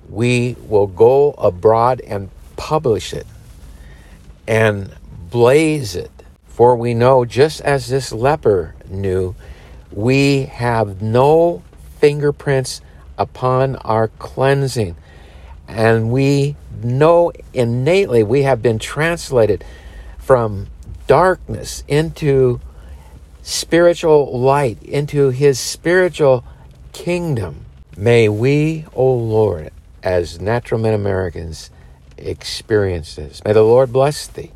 [0.08, 3.26] We will go abroad and publish it
[4.46, 4.94] and
[5.30, 6.12] blaze it.
[6.46, 9.34] For we know, just as this leper knew,
[9.90, 11.64] we have no
[11.98, 12.82] fingerprints
[13.20, 14.96] upon our cleansing.
[15.68, 19.62] And we know innately we have been translated
[20.18, 20.68] from
[21.06, 22.60] darkness into
[23.42, 26.44] spiritual light, into his spiritual
[26.92, 27.66] kingdom.
[27.96, 29.70] May we, O oh Lord,
[30.02, 31.70] as natural men Americans,
[32.16, 33.42] experience this.
[33.44, 34.52] May the Lord bless thee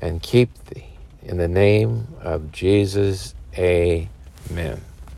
[0.00, 0.86] and keep thee.
[1.22, 4.80] In the name of Jesus, amen.